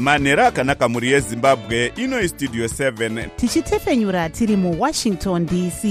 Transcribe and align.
manhero 0.00 0.46
akanaka 0.46 0.88
mhuri 0.88 1.12
yezimbabwe 1.12 1.92
ino 1.96 2.20
istudio 2.20 2.66
7 2.66 3.28
tichitefenyura 3.36 4.30
tiri 4.30 4.56
muwashington 4.56 5.46
dc 5.46 5.84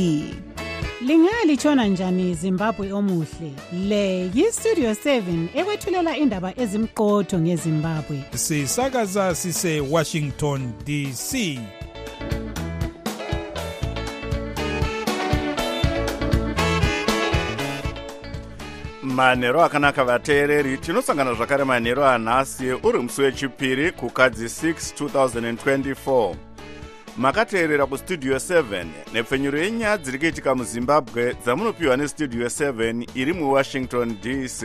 lingalitshona 1.02 1.88
njani 1.88 2.36
zimbabwe 2.36 2.92
omuhle? 2.94 3.52
Le 3.88 4.32
yistudio 4.36 4.92
7 4.92 5.48
ekwethulela 5.56 6.18
indaba 6.18 6.54
ezimqotho 6.60 7.40
ngezimbabwe. 7.40 8.24
Sisakaza 8.36 9.36
sise-washington 9.36 10.72
dc 10.86 11.60
manhero 19.20 19.64
akanaka 19.64 20.04
vateereri 20.04 20.78
tinosangana 20.78 21.34
zvakare 21.34 21.64
manhero 21.64 22.06
anhasi 22.06 22.74
uri 22.84 23.00
musi 23.00 23.22
wechipiri 23.22 23.92
kukadzi 23.92 24.46
6 24.46 24.74
2024 25.06 26.36
makateerera 27.18 27.86
kustudio 27.86 28.36
7 28.36 28.86
nepfenyuro 29.14 29.60
yenyaya 29.60 29.98
dziri 29.98 30.20
kuitika 30.20 30.56
muzimbabwe 30.56 31.34
dzamunopiwa 31.44 31.98
nestudio 31.98 32.46
7 32.46 33.08
iri 33.16 33.34
muwashington 33.34 34.18
dc 34.22 34.64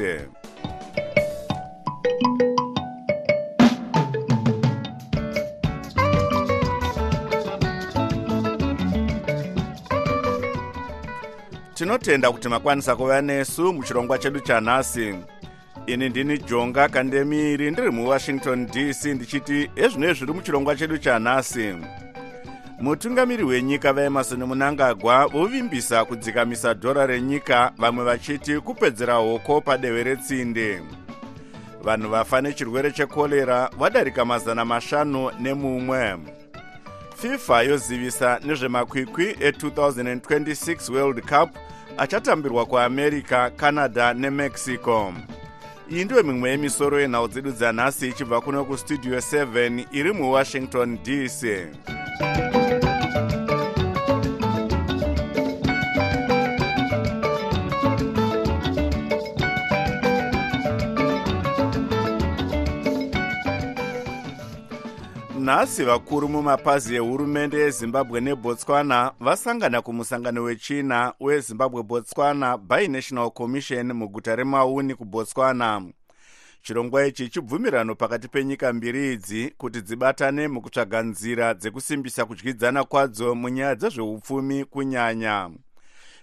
tinotenda 11.75 12.33
kuti 12.33 12.49
makwanisa 12.49 12.97
kuva 12.97 13.23
nesu 13.23 13.73
muchirongwa 13.73 14.19
chedu 14.19 14.41
chanhasi. 14.41 15.15
Ini 15.87 16.09
ndini 16.09 16.39
jonga 16.39 16.89
kandemiri 16.89 17.71
ndiri 17.71 17.91
muwashington 17.91 18.67
dc 18.67 19.05
ndichiti 19.05 19.71
ezvinoi 19.77 20.15
zviri 20.15 20.33
muchirongwa 20.33 20.77
chedu 20.77 20.99
chanhasi. 20.99 21.75
Mutungamiri 22.81 23.45
wenyika 23.45 23.93
vaemarson 23.93 24.45
munangagwa 24.45 25.27
vovimbisa 25.27 26.05
kudzikamisa 26.05 26.75
dhora 26.75 27.07
renyika 27.07 27.73
vamwe 27.79 28.05
vachiti 28.05 28.61
kupedzera 28.61 29.15
hoko 29.15 29.61
padehwe 29.61 30.03
retsinde. 30.03 30.83
Vanhu 31.83 32.09
vafa 32.09 32.41
nechirwere 32.41 32.91
chekorera 32.91 33.71
vadarika 33.79 34.25
mazana 34.25 34.65
mashanu 34.65 35.31
nemumwe 35.41 36.17
fifa 37.15 37.63
yozivisa 37.63 38.41
nezvemakwikwi 38.45 39.33
e2026 39.33 40.93
world 40.95 41.21
cup 41.23 41.51
achatambirwa 41.99 42.67
kuamerica 42.67 43.51
canada 43.57 44.15
nemexico. 44.15 45.13
Iyi 45.91 46.05
ndiyo 46.05 46.23
mimwe 46.23 46.51
yemisoro 46.51 47.01
yenhau 47.01 47.29
dzedu 47.29 47.51
dzanhasi 47.53 48.09
ichibva 48.09 48.41
kuno 48.41 48.65
kustudio 48.65 49.19
7 49.19 49.85
iri 49.93 50.13
muwashington 50.13 50.99
dc 51.03 51.45
nhasi 65.41 65.85
vakuru 65.85 66.29
mumapazi 66.29 66.95
ehurumende 66.95 67.59
yezimbabwe 67.59 68.21
nebotswana 68.21 69.13
vasangana 69.21 69.83
kumusangano 69.83 70.43
wechina 70.43 71.15
wezimbabwe 71.21 71.83
botswana 71.83 72.59
binational 72.59 73.31
commission 73.31 73.93
muguta 73.93 74.37
remauni 74.37 74.95
kubotswana. 74.95 75.83
Chirongwa 76.63 77.07
ichi 77.07 77.29
chibvumirano 77.29 77.95
pakati 77.95 78.29
penyika 78.29 78.73
mbiri 78.73 79.13
idzi 79.13 79.55
kuti 79.59 79.81
dzibatane 79.81 80.49
mukutsvaga 80.49 81.03
nzira 81.03 81.55
dzekusimbisa 81.55 82.25
kudyidzana 82.25 82.85
kwadzo 82.85 83.35
munyaya 83.35 83.75
dzezveupfumi 83.75 84.65
kunyanya. 84.65 85.51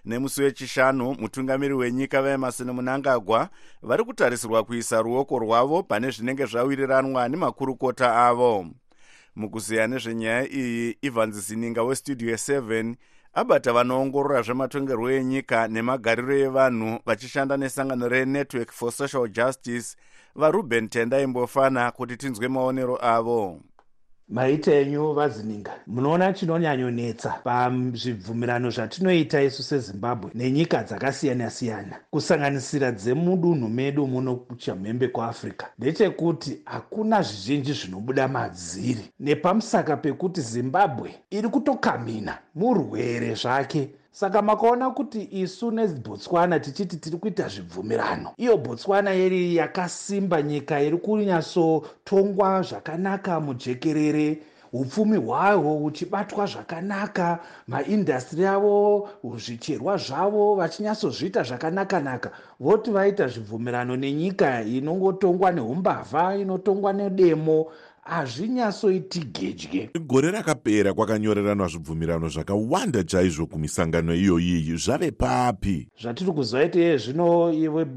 Nemusi 0.05 0.41
wechishanu 0.41 1.15
mutungamiri 1.19 1.73
wenyika 1.73 2.21
vaemarson 2.21 2.71
munangagwa 2.71 3.49
vari 3.83 4.03
kutarisirwa 4.03 4.63
kuisa 4.63 5.01
ruoko 5.01 5.39
rwavo 5.39 5.83
pane 5.83 6.11
zvinenge 6.11 6.45
zvawiriranwa 6.45 7.29
nemakurukota 7.29 8.27
avo 8.27 8.65
mukuziya 9.35 9.87
nezvenyaya 9.87 10.51
iyi 10.51 10.97
evans 11.01 11.35
zininga 11.47 11.83
westudio 11.83 12.35
7 12.35 12.95
abata 13.33 13.73
vanoongorora 13.73 14.41
zvematongerwo 14.41 15.11
enyika 15.11 15.67
nemagariro 15.67 16.35
evanhu 16.37 16.99
vachishanda 17.05 17.57
nesangano 17.57 18.07
renetwork 18.07 18.71
for 18.71 18.91
social 18.91 19.27
justice 19.27 19.97
varuben 20.35 20.89
tendai 20.89 21.27
mbofana 21.27 21.91
kuti 21.91 22.17
tinzwe 22.17 22.47
maonero 22.47 22.95
avo 23.05 23.59
maita 24.31 24.71
enyu 24.71 25.13
vazininga. 25.13 25.71
Munoona 25.87 26.33
chinonyanyonetsa 26.33 27.29
pazvibvumirano 27.43 28.69
zvatinoita 28.69 29.41
isu 29.43 29.63
sezimbabwe 29.63 30.31
nenyika 30.33 30.83
dzakasiyana-siyana. 30.83 31.95
Kusanganisira 32.11 32.91
dzemudunhu 32.91 33.69
medu 33.69 34.07
muno 34.07 34.39
chamhembe 34.57 35.07
kuafrica 35.07 35.65
ndechekuti 35.79 36.61
hakuna 36.65 37.21
zvizhinji 37.21 37.73
zvinobuda 37.73 38.27
madziri. 38.27 39.05
Nepamusaka 39.19 39.97
pekuti 39.97 40.41
zimbabwe 40.41 41.15
iri 41.31 41.49
kutokamina 41.49 42.37
murwere 42.55 43.33
zvake 43.33 43.89
saka 44.11 44.41
makaona 44.41 44.89
kuti 44.89 45.27
isu 45.31 45.71
nebotswana 45.71 46.59
tichiti 46.59 46.97
tiri 46.97 47.17
kuita 47.17 47.47
zvibvumirano. 47.47 48.33
Iyo 48.37 48.57
botswana 48.57 49.11
yeri 49.11 49.55
yakasimba 49.55 50.41
nyika 50.41 50.81
iri 50.81 50.97
kunyatsotongwa 50.97 52.61
zvakanaka 52.61 53.39
mujekerere 53.39 54.41
upfumi 54.73 55.17
hwayo 55.17 55.59
huchibatwa 55.59 56.45
zvakanaka 56.45 57.39
maindastri 57.67 58.45
avo 58.45 59.09
zvicherwa 59.37 59.97
zvavo 59.97 60.55
vachinyatsozviita 60.55 61.43
zvakanaka-naka. 61.43 62.31
Voti 62.59 62.91
vaita 62.91 63.27
zvibvumirano 63.27 63.95
nenyika 63.95 64.63
inongotongwa 64.63 65.51
neumbavha 65.51 66.35
inotongwa 66.35 66.93
nedemo 66.93 67.67
hazvinyatsoiti 68.01 69.19
gedye. 69.19 69.89
Gore 70.07 70.31
rakapera 70.31 70.93
kwakanyoreranwa 70.93 71.67
zvibvumirano 71.67 72.29
zvakawanda 72.29 73.03
chaizvo 73.03 73.45
kumisangano 73.45 74.15
iyoyiyi 74.15 74.77
zvave 74.77 75.11
papi. 75.11 75.87
Zvatiri 76.01 76.31
kuziva 76.31 76.63
iti 76.63 76.97
zvino 76.97 77.51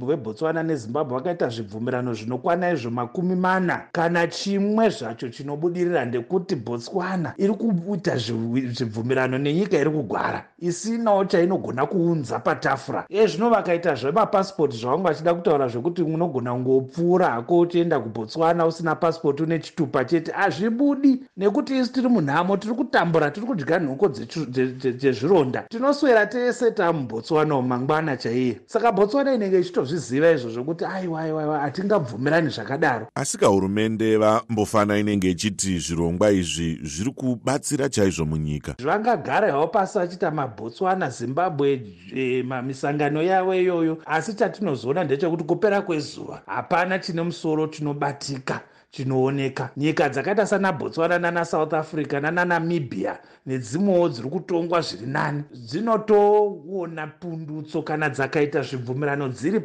vebotswana 0.07 0.63
nezimbabwe 0.63 1.19
vakaita 1.19 1.49
zvibvumirano 1.49 2.15
zvinokwana 2.15 2.71
izvo 2.73 2.91
makumi 2.91 3.37
mana. 3.37 3.83
Kana 3.93 4.27
chimwe 4.27 4.89
zvacho 4.89 5.29
chinobudirira 5.29 6.05
ndekuti 6.05 6.57
botswana 6.57 7.35
iri 7.39 7.55
kuita 7.55 8.17
zvibvumirano 8.17 9.39
nenyika 9.39 9.79
iri 9.79 9.91
kugwara 9.91 10.45
isinawo 10.59 11.25
chainogona 11.25 11.87
kuunza 11.87 12.39
patafura. 12.39 13.05
Iye 13.09 13.27
zvino 13.27 13.51
vakaita 13.51 13.95
zvemapasipoti 13.95 14.77
zvavanga 14.77 15.09
vachida 15.09 15.35
kutaura 15.35 15.69
zvekuti 15.69 16.03
unogona 16.03 16.53
kungopfuura 16.53 17.27
hako 17.27 17.59
uchienda 17.59 18.01
kubotswana 18.01 18.67
usina 18.67 18.95
pasipoti 18.95 19.43
une 19.43 19.59
chitupa 19.59 19.94
chete. 20.05 20.33
Hazvibudi 20.33 21.21
nekuti 21.37 21.79
isu 21.79 21.93
tiri 21.93 22.09
munhamo 22.09 22.57
tiri 22.57 22.75
kutambura 22.75 23.31
tiri 23.31 23.47
kudya 23.47 23.79
nhoko 23.79 24.09
dzezvironda. 24.09 25.63
Tinoswera 25.69 26.27
tese 26.27 26.71
tamubotswana 26.71 27.63
mangwana 27.63 28.17
chaiye. 28.17 28.61
Saka 28.67 28.93
botswana 28.93 29.35
inenge 29.35 29.61
ichitozviziva 29.61 30.31
izvo 30.31 30.51
zvokuti 30.51 30.85
aiwa 30.85 31.21
aiwa 31.21 31.59
hatingabvumirani 31.59 32.51
zvakadaro. 32.51 33.07
Asi 33.15 33.39
kahurumende 33.39 34.17
vambofana 34.17 34.99
inenge 34.99 35.31
ichiti 35.31 35.79
zvirongwa 35.79 36.31
izvi 36.31 36.81
zviri 36.83 37.11
kubatsira 37.11 37.89
chaizvo 37.89 38.25
munyika. 38.25 38.75
Zvangagara 38.79 39.49
ivo 39.49 39.67
pasi 39.67 39.99
vachita 39.99 40.31
mabotswana 40.31 41.11
zimbabwe 41.11 41.87
e, 42.17 42.43
misangano 42.43 43.23
yavo 43.23 43.55
iyoyo. 43.55 43.99
Asi 44.07 44.35
chatinozoona 44.35 45.05
ndechekuti 45.05 45.45
kupera 45.45 45.83
kwezuva 45.83 46.43
hapana 46.47 46.99
chine 46.99 47.23
musoro 47.23 47.67
chinobatika 47.67 48.61
chinooneka. 48.95 49.71
Nyika 49.77 50.09
dzakaita 50.09 50.47
sana 50.47 50.73
botswana 50.73 51.19
nanasouth 51.19 51.75
africa 51.75 52.13
nananamibhia 52.23 53.19
nedzimwewo 53.47 54.09
dziri 54.09 54.29
kutongwa 54.29 54.81
zviri 54.81 55.07
nani 55.07 55.43
dzinotoona 55.53 57.07
pundutso 57.07 57.83
kana 57.83 58.09
dzakaita 58.09 58.63
zvibvumirano 58.63 59.29
dziri 59.29 59.61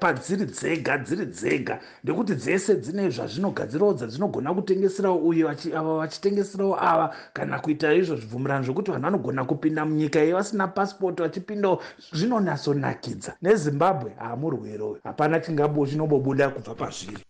padziri 0.00 0.44
dzega 0.44 0.98
dziri 0.98 1.26
dzega. 1.26 1.80
Ndekuti 2.04 2.34
dzese 2.34 2.74
dzine 2.74 3.10
zvazvinogadzirawo 3.10 3.92
dzadzinogona 3.92 4.54
kutengeserawo 4.54 5.18
uye 5.18 5.44
ava 5.76 5.96
vachitengeserawo 5.96 6.76
ava 6.80 7.14
kana 7.32 7.58
kuita 7.58 7.94
izvo 7.94 8.16
zvibvumirano 8.16 8.64
zvokuti 8.64 8.90
vanhu 8.90 9.04
vanogona 9.04 9.44
kupinda 9.44 9.84
munyika 9.84 10.24
iyi 10.24 10.32
vasina 10.32 10.68
pasipoti 10.68 11.22
vachipindawo 11.22 11.82
zvinonyatsonakidza 12.12 13.36
nezimbabwe 13.42 14.10
hamurweroyo 14.18 14.98
hapana 15.04 15.40
chingabo 15.40 15.86
chinobobuda 15.86 16.50
kubva 16.50 16.74
pazviri 16.74 17.29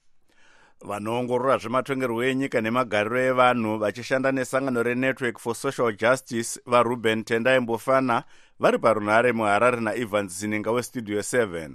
vanoongorora 0.85 1.59
zvematongerwo 1.59 2.25
enyika 2.25 2.61
nemagariro 2.61 3.21
evanhu 3.21 3.79
vachishanda 3.79 4.33
nesangano 4.33 4.83
renetwork 4.83 5.39
for 5.39 5.55
social 5.55 5.93
justice 5.93 6.61
varuben 6.67 7.25
tendai 7.25 7.61
mbofana 7.61 8.25
vari 8.61 8.79
parunhare 8.79 9.33
muharare 9.33 9.81
naivan 9.81 10.29
zininga 10.29 10.71
westudio 10.71 11.21
7 11.21 11.71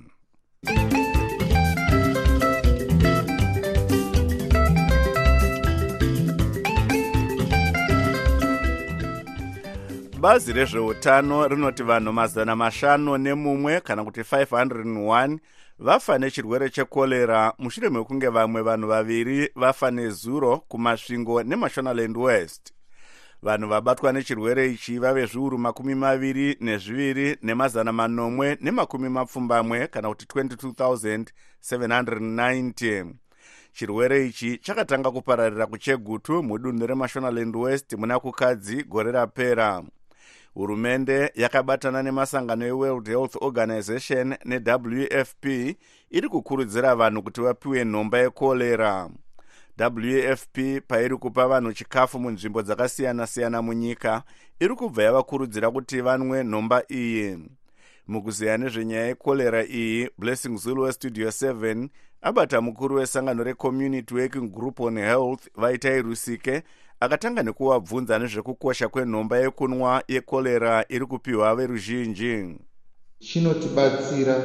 bazi 10.19 10.53
rezveutano 10.53 11.47
rinoti 11.47 11.83
vanhu 11.83 12.13
mazana 12.13 12.55
mashanu 12.55 13.17
nemumwe 13.17 13.81
kana 13.81 14.03
kuti 14.03 14.21
501 14.21 15.37
vafa 15.79 16.17
nechirwere 16.17 16.69
chekorera 16.69 17.53
mushure 17.59 17.89
mekunge 17.89 18.27
vamwe 18.27 18.61
vanhu 18.61 18.87
vaviri 18.87 19.49
vafa 19.55 19.91
nezuro 19.91 20.57
kumasvingo 20.57 21.43
nemashonaland 21.43 22.17
west 22.17 22.73
vanhu 23.41 23.67
vabatwa 23.67 24.13
nechirwere 24.13 24.71
ichi 24.71 24.99
vave 24.99 25.25
zviuru 25.25 25.57
makumi 25.57 25.95
maviri 25.95 26.57
nezviviri 26.59 27.37
nemazana 27.41 27.93
manomwe 27.93 28.57
nemakumi 28.61 29.09
mapfumbamwe 29.09 29.87
kana 29.87 30.09
kuti 30.09 30.25
22790 30.25 33.13
chirwere 33.73 34.27
ichi 34.27 34.57
chakatanga 34.57 35.11
kupararira 35.11 35.67
kuchegutu 35.67 36.43
mudunhu 36.43 36.87
remashonaland 36.87 37.55
west 37.55 37.93
muna 37.93 38.19
kukadzi 38.19 38.83
gore 38.83 39.11
rapera 39.11 39.83
hurumende 40.55 41.31
yakabatana 41.35 42.03
nemasangano 42.03 42.65
eworld 42.65 43.07
health 43.07 43.35
organization 43.41 44.35
newfp 44.45 45.45
iri 46.09 46.29
kukurudzira 46.29 46.95
vanhu 46.95 47.23
kuti 47.23 47.41
vapiwe 47.41 47.85
nhomba 47.85 48.17
yekorera 48.17 49.09
wfp 49.79 50.57
pairi 50.87 51.17
kupa 51.17 51.47
vanhu 51.47 51.73
chikafu 51.73 52.19
munzvimbo 52.19 52.61
dzakasiyana-siyana 52.61 53.61
munyika 53.61 54.23
iri 54.59 54.75
kubva 54.75 55.03
yavakurudzira 55.03 55.71
kuti 55.71 56.01
vanwe 56.01 56.43
nhomba 56.43 56.83
iyi. 56.91 57.37
Mukuziya 58.07 58.57
nezvenyaya 58.57 59.05
yekorera 59.05 59.65
iyi 59.65 60.09
blessing 60.17 60.57
zulu 60.57 60.81
westudio 60.81 61.27
7 61.27 61.89
abata 62.21 62.61
mukuru 62.61 62.95
wesangano 62.95 63.43
recommunity 63.43 64.13
working 64.13 64.51
group 64.51 64.79
on 64.79 64.97
health 64.97 65.47
vaitai 65.55 66.01
rusike 66.01 66.63
akatanga 66.99 67.43
nekuvabvunza 67.43 68.19
nezvekukosha 68.19 68.87
kwenhomba 68.87 69.37
yekunwa 69.37 70.03
yekorera 70.07 70.85
iri 70.89 71.05
kupiwa 71.05 71.55
veruzhinji. 71.55 72.55
Chinotibatsira 73.19 74.35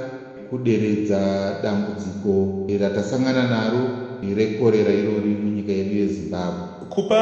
kuderedza 0.51 1.21
dambudziko 1.63 2.67
ratasangana 2.81 3.49
naro 3.49 3.83
rekorera 4.37 4.93
irori 4.93 5.29
munyika 5.43 5.73
yedu 5.73 5.95
yezimbabwe. 5.97 6.69
Kupa 6.91 7.21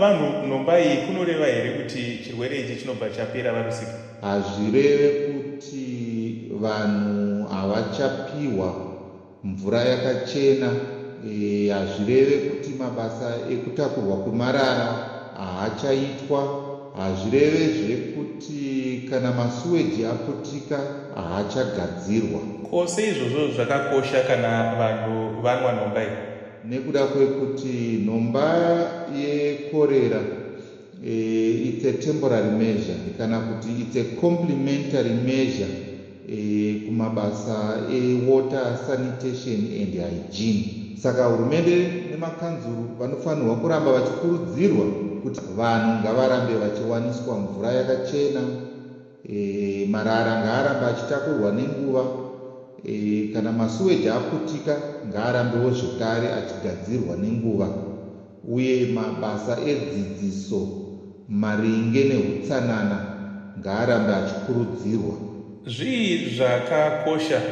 vanhu 0.00 0.46
nhomba 0.46 0.80
iyi 0.80 0.96
kunoreva 1.06 1.46
here 1.46 1.82
kuti 1.82 2.18
chirwere 2.24 2.60
ichi 2.60 2.80
chinobva 2.80 3.10
chapera 3.10 3.52
varusika? 3.52 3.92
Hazvireve 4.20 5.08
kuti 5.32 6.52
vanhu 6.60 7.48
havachapiwa. 7.48 8.74
Mvura 9.44 9.80
yakachena 9.80 10.72
hazvireve 11.72 12.38
kuti 12.50 12.70
mabasa 12.78 13.38
ekutakurwa 13.50 14.16
kwemarara 14.16 14.88
haachaitwa. 15.34 16.70
Hazvirevezve 16.96 17.96
kuti 17.96 19.06
kana 19.10 19.32
masuweji 19.32 20.04
aputika 20.04 20.78
haachagadzirwa. 21.14 22.40
Kwose 22.62 23.08
izvozvo 23.08 23.48
zvakakosha 23.48 24.22
kana 24.22 24.76
vanhu 24.78 25.42
vanwa 25.42 25.72
nhomba 25.72 26.02
iyi? 26.02 26.12
Nekuda 26.70 27.06
kwekuti 27.06 27.98
nhomba 28.04 28.46
yekorera 29.16 30.24
e, 31.06 31.50
its 31.68 31.84
a 31.84 31.92
temporary 31.92 32.50
measure 32.50 32.98
kana 33.18 33.40
kuti 33.40 33.80
its 33.80 33.96
a 33.96 34.04
complementary 34.20 35.12
measure 35.12 35.68
e, 36.28 36.74
kumabasa 36.86 37.80
ewater 37.90 38.76
sanitation 38.86 39.58
and 39.82 39.94
hygiene 39.94 40.79
saka 41.02 41.24
hurumende 41.24 41.76
nemakanzuru 42.10 42.84
vanofanirwa 42.98 43.56
kuramba 43.56 43.92
vachikurudzirwa 43.92 44.86
kuti 45.22 45.40
vanhu 45.56 46.00
ngavarambe 46.00 46.54
vachiwaniswa 46.54 47.38
mvura 47.38 47.70
yakachena 47.72 48.42
e, 49.28 49.86
marara 49.92 50.36
ngaarambe 50.42 50.86
achitakurwa 50.86 51.52
nenguva 51.52 52.04
e, 52.84 53.30
kana 53.34 53.52
masuweji 53.52 54.08
aputika 54.08 54.74
ngaarambewo 55.06 55.70
zvekare 55.70 56.28
achigadzirwa 56.32 57.16
nenguva. 57.16 57.68
Uye 58.44 58.86
mabasa 58.86 59.60
edzidziso 59.60 60.68
maringe 61.28 62.04
neutsanana 62.04 62.98
ngaarambe 63.58 64.14
achikurudzirwa 64.14 65.14
zvii 65.66 66.36
zvakakosha 66.36 67.42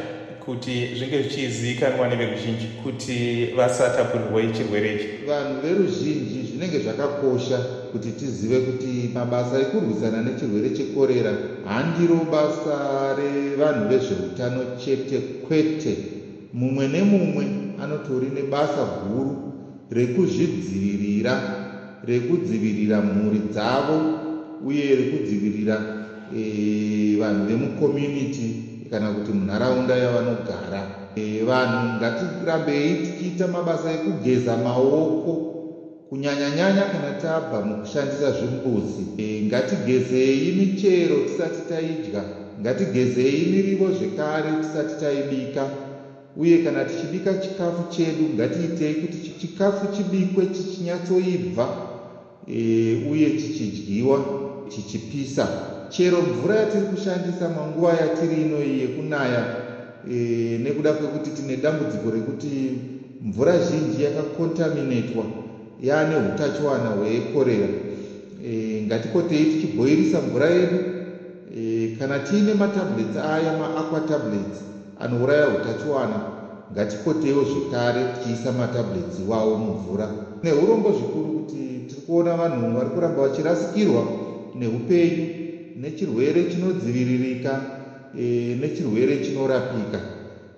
kuti 0.45 0.95
zvinge 0.95 1.21
zvichizivikanwa 1.21 2.07
neveruzhinji 2.07 2.67
kuti 2.83 3.47
vasatapurirwa 3.57 4.53
chirwere 4.53 4.95
ichi. 4.95 5.07
Vanhu 5.27 5.61
veruzhinji 5.61 6.39
zvinenge 6.47 6.79
zvakakosha 6.79 7.57
kuti 7.91 8.11
tizive 8.11 8.59
kuti 8.59 9.09
mabasa 9.13 9.59
ekurwisana 9.59 10.21
nechirwere 10.21 10.69
chekorera 10.69 11.33
handiro 11.65 12.19
basa 12.31 12.75
revanhu 13.17 13.89
vezveutano 13.89 14.61
chete 14.77 15.17
kwete. 15.19 15.97
Mumwe 16.53 16.87
nemumwe 16.87 17.45
anotori 17.83 18.27
nebasa 18.35 18.83
guru 19.07 19.53
rekuzvidzivirira 19.91 21.33
rekudzivirira 22.03 23.01
mhuri 23.01 23.39
dzavo 23.51 24.19
uye 24.65 24.95
rekudzivirira 24.95 25.75
e, 26.37 27.15
vanhu 27.19 27.45
vemucommunity 27.47 28.68
kana 28.89 29.11
kuti 29.13 29.31
munharaunda 29.31 29.95
yavanogara. 29.97 30.87
E, 31.15 31.43
vanhu 31.43 31.79
ngatirambei 31.95 32.95
tichiita 32.95 33.47
mabasa 33.47 33.91
ekugeza 33.91 34.57
maoko. 34.57 35.41
Kunyanya-nyanya 36.09 36.87
kana 36.87 37.13
tabva 37.13 37.61
mukushandisa 37.61 38.31
zvimbuzi 38.31 39.07
e, 39.17 39.41
ngatigezei 39.43 40.51
michero 40.51 41.21
tisati 41.21 41.61
taidya. 41.67 42.25
Ngatigezei 42.59 43.45
mirivo 43.45 43.91
zvekare 43.91 44.55
tisati 44.55 44.97
taibika. 44.97 45.71
Uye 46.35 46.59
kana 46.59 46.85
tichibika 46.85 47.35
chikafu 47.35 47.83
chedu 47.83 48.29
ngatiitei 48.29 48.95
kuti 48.95 49.17
chikafu 49.19 49.87
chibikwe 49.87 50.47
chichinyatsoibva 50.47 51.73
e, 52.47 52.95
uye 52.95 53.31
chichidyiwa 53.31 54.25
chichipisa 54.69 55.53
chero 55.89 56.21
mvura 56.21 56.55
yatiri 56.55 56.85
kushandisa 56.85 57.49
manguva 57.49 57.93
yatiri 57.93 58.41
ino 58.41 58.63
iyi 58.63 58.81
yekunaya 58.81 59.45
e, 60.11 60.13
nekuda 60.63 60.93
kwekuti 60.93 61.31
tine 61.31 61.57
dambudziko 61.57 62.11
rekuti 62.11 62.73
mvura 63.21 63.59
zhinji 63.59 64.03
yakakontaminatwa 64.03 65.25
yaane 65.79 66.15
utachiwana 66.15 66.89
hwekorera 66.89 67.67
e, 68.45 68.81
ngatikotei 68.85 69.45
tichibhoirisa 69.45 70.21
mvura 70.21 70.49
yedu 70.49 70.79
e, 71.55 71.89
kana 71.99 72.19
tiine 72.19 72.53
matablets 72.53 73.17
aya 73.17 73.53
maaqua 73.53 74.01
tablets 74.01 74.57
anouraya 74.95 75.47
utachiwana 75.47 76.21
ngatikoteiwo 76.71 77.43
zvekare 77.43 78.05
tichiisa 78.05 78.51
matablets 78.51 79.19
iwawo 79.19 79.57
mumvura. 79.57 80.09
Neurombo 80.43 80.91
zvikuru 80.91 81.29
kuti 81.31 81.81
tiri 81.87 82.01
kuona 82.01 82.35
vanhu 82.35 82.73
vari 82.73 82.89
kuramba 82.89 83.21
vachirasikirwa 83.21 84.07
neupenyu 84.53 85.29
nechirwere 85.79 86.43
chinodziviririka 86.43 87.79
e, 88.19 88.57
nechirwere 88.61 89.17
chinorapika 89.17 89.99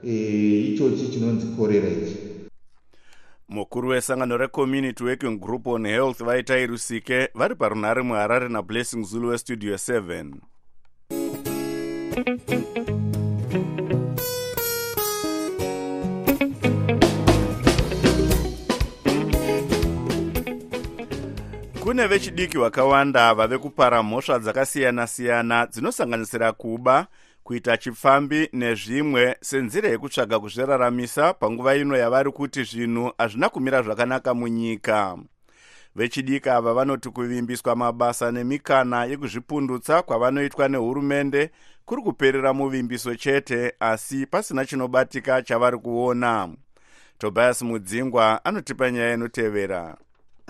e, 0.03 0.13
ichochi 0.59 1.07
chinonzi 1.11 1.47
korera 1.57 1.87
ichi. 1.89 2.17
Mukuru 3.49 3.89
wesangano 3.89 4.37
recommunity 4.37 5.03
working 5.03 5.39
group 5.39 5.67
on 5.67 5.85
health 5.87 6.23
vaitai 6.23 6.67
rusike 6.67 7.29
vari 7.35 7.55
parunhare 7.55 8.01
muharare 8.01 8.49
nablessing 8.49 9.03
zulu 9.03 9.27
westudio 9.29 9.75
7 9.75 10.33
kune 21.83 22.07
vechidiki 22.07 22.57
vakawanda 22.57 23.33
vave 23.33 23.57
kupara 23.57 24.03
mhosva 24.03 24.39
dzakasiyana-siyana 24.39 25.65
dzinosanganisira 25.65 26.51
kuba 26.51 27.07
kuita 27.43 27.77
chipfambi 27.77 28.49
nezvimwe 28.53 29.35
senzira 29.41 29.89
yekutsvaga 29.89 30.39
kuzviraramisa 30.39 31.33
panguva 31.33 31.75
ino 31.75 31.97
yavari 31.97 32.31
kuti 32.31 32.63
zvinhu 32.63 33.13
hazvina 33.17 33.49
kumira 33.49 33.81
zvakanaka 33.81 34.33
munyika. 34.33 35.17
Vechidiki 35.95 36.49
ava 36.49 36.73
vanoti 36.73 37.09
kuvimbiswa 37.09 37.75
mabasa 37.75 38.31
nemikana 38.31 39.05
yekuzvipundutsa 39.05 40.01
kwavanoitwa 40.01 40.67
nehurumende 40.67 41.49
kuri 41.85 42.01
kuperera 42.01 42.53
muvimbiso 42.53 43.15
chete 43.15 43.73
asi 43.79 44.25
pasina 44.25 44.65
chinobatika 44.65 45.41
chavari 45.41 45.77
kuona. 45.77 46.49
Tobias 47.17 47.61
mudzingwa 47.61 48.45
anotipa 48.45 48.91
nyaya 48.91 49.13
inotevera 49.13 49.97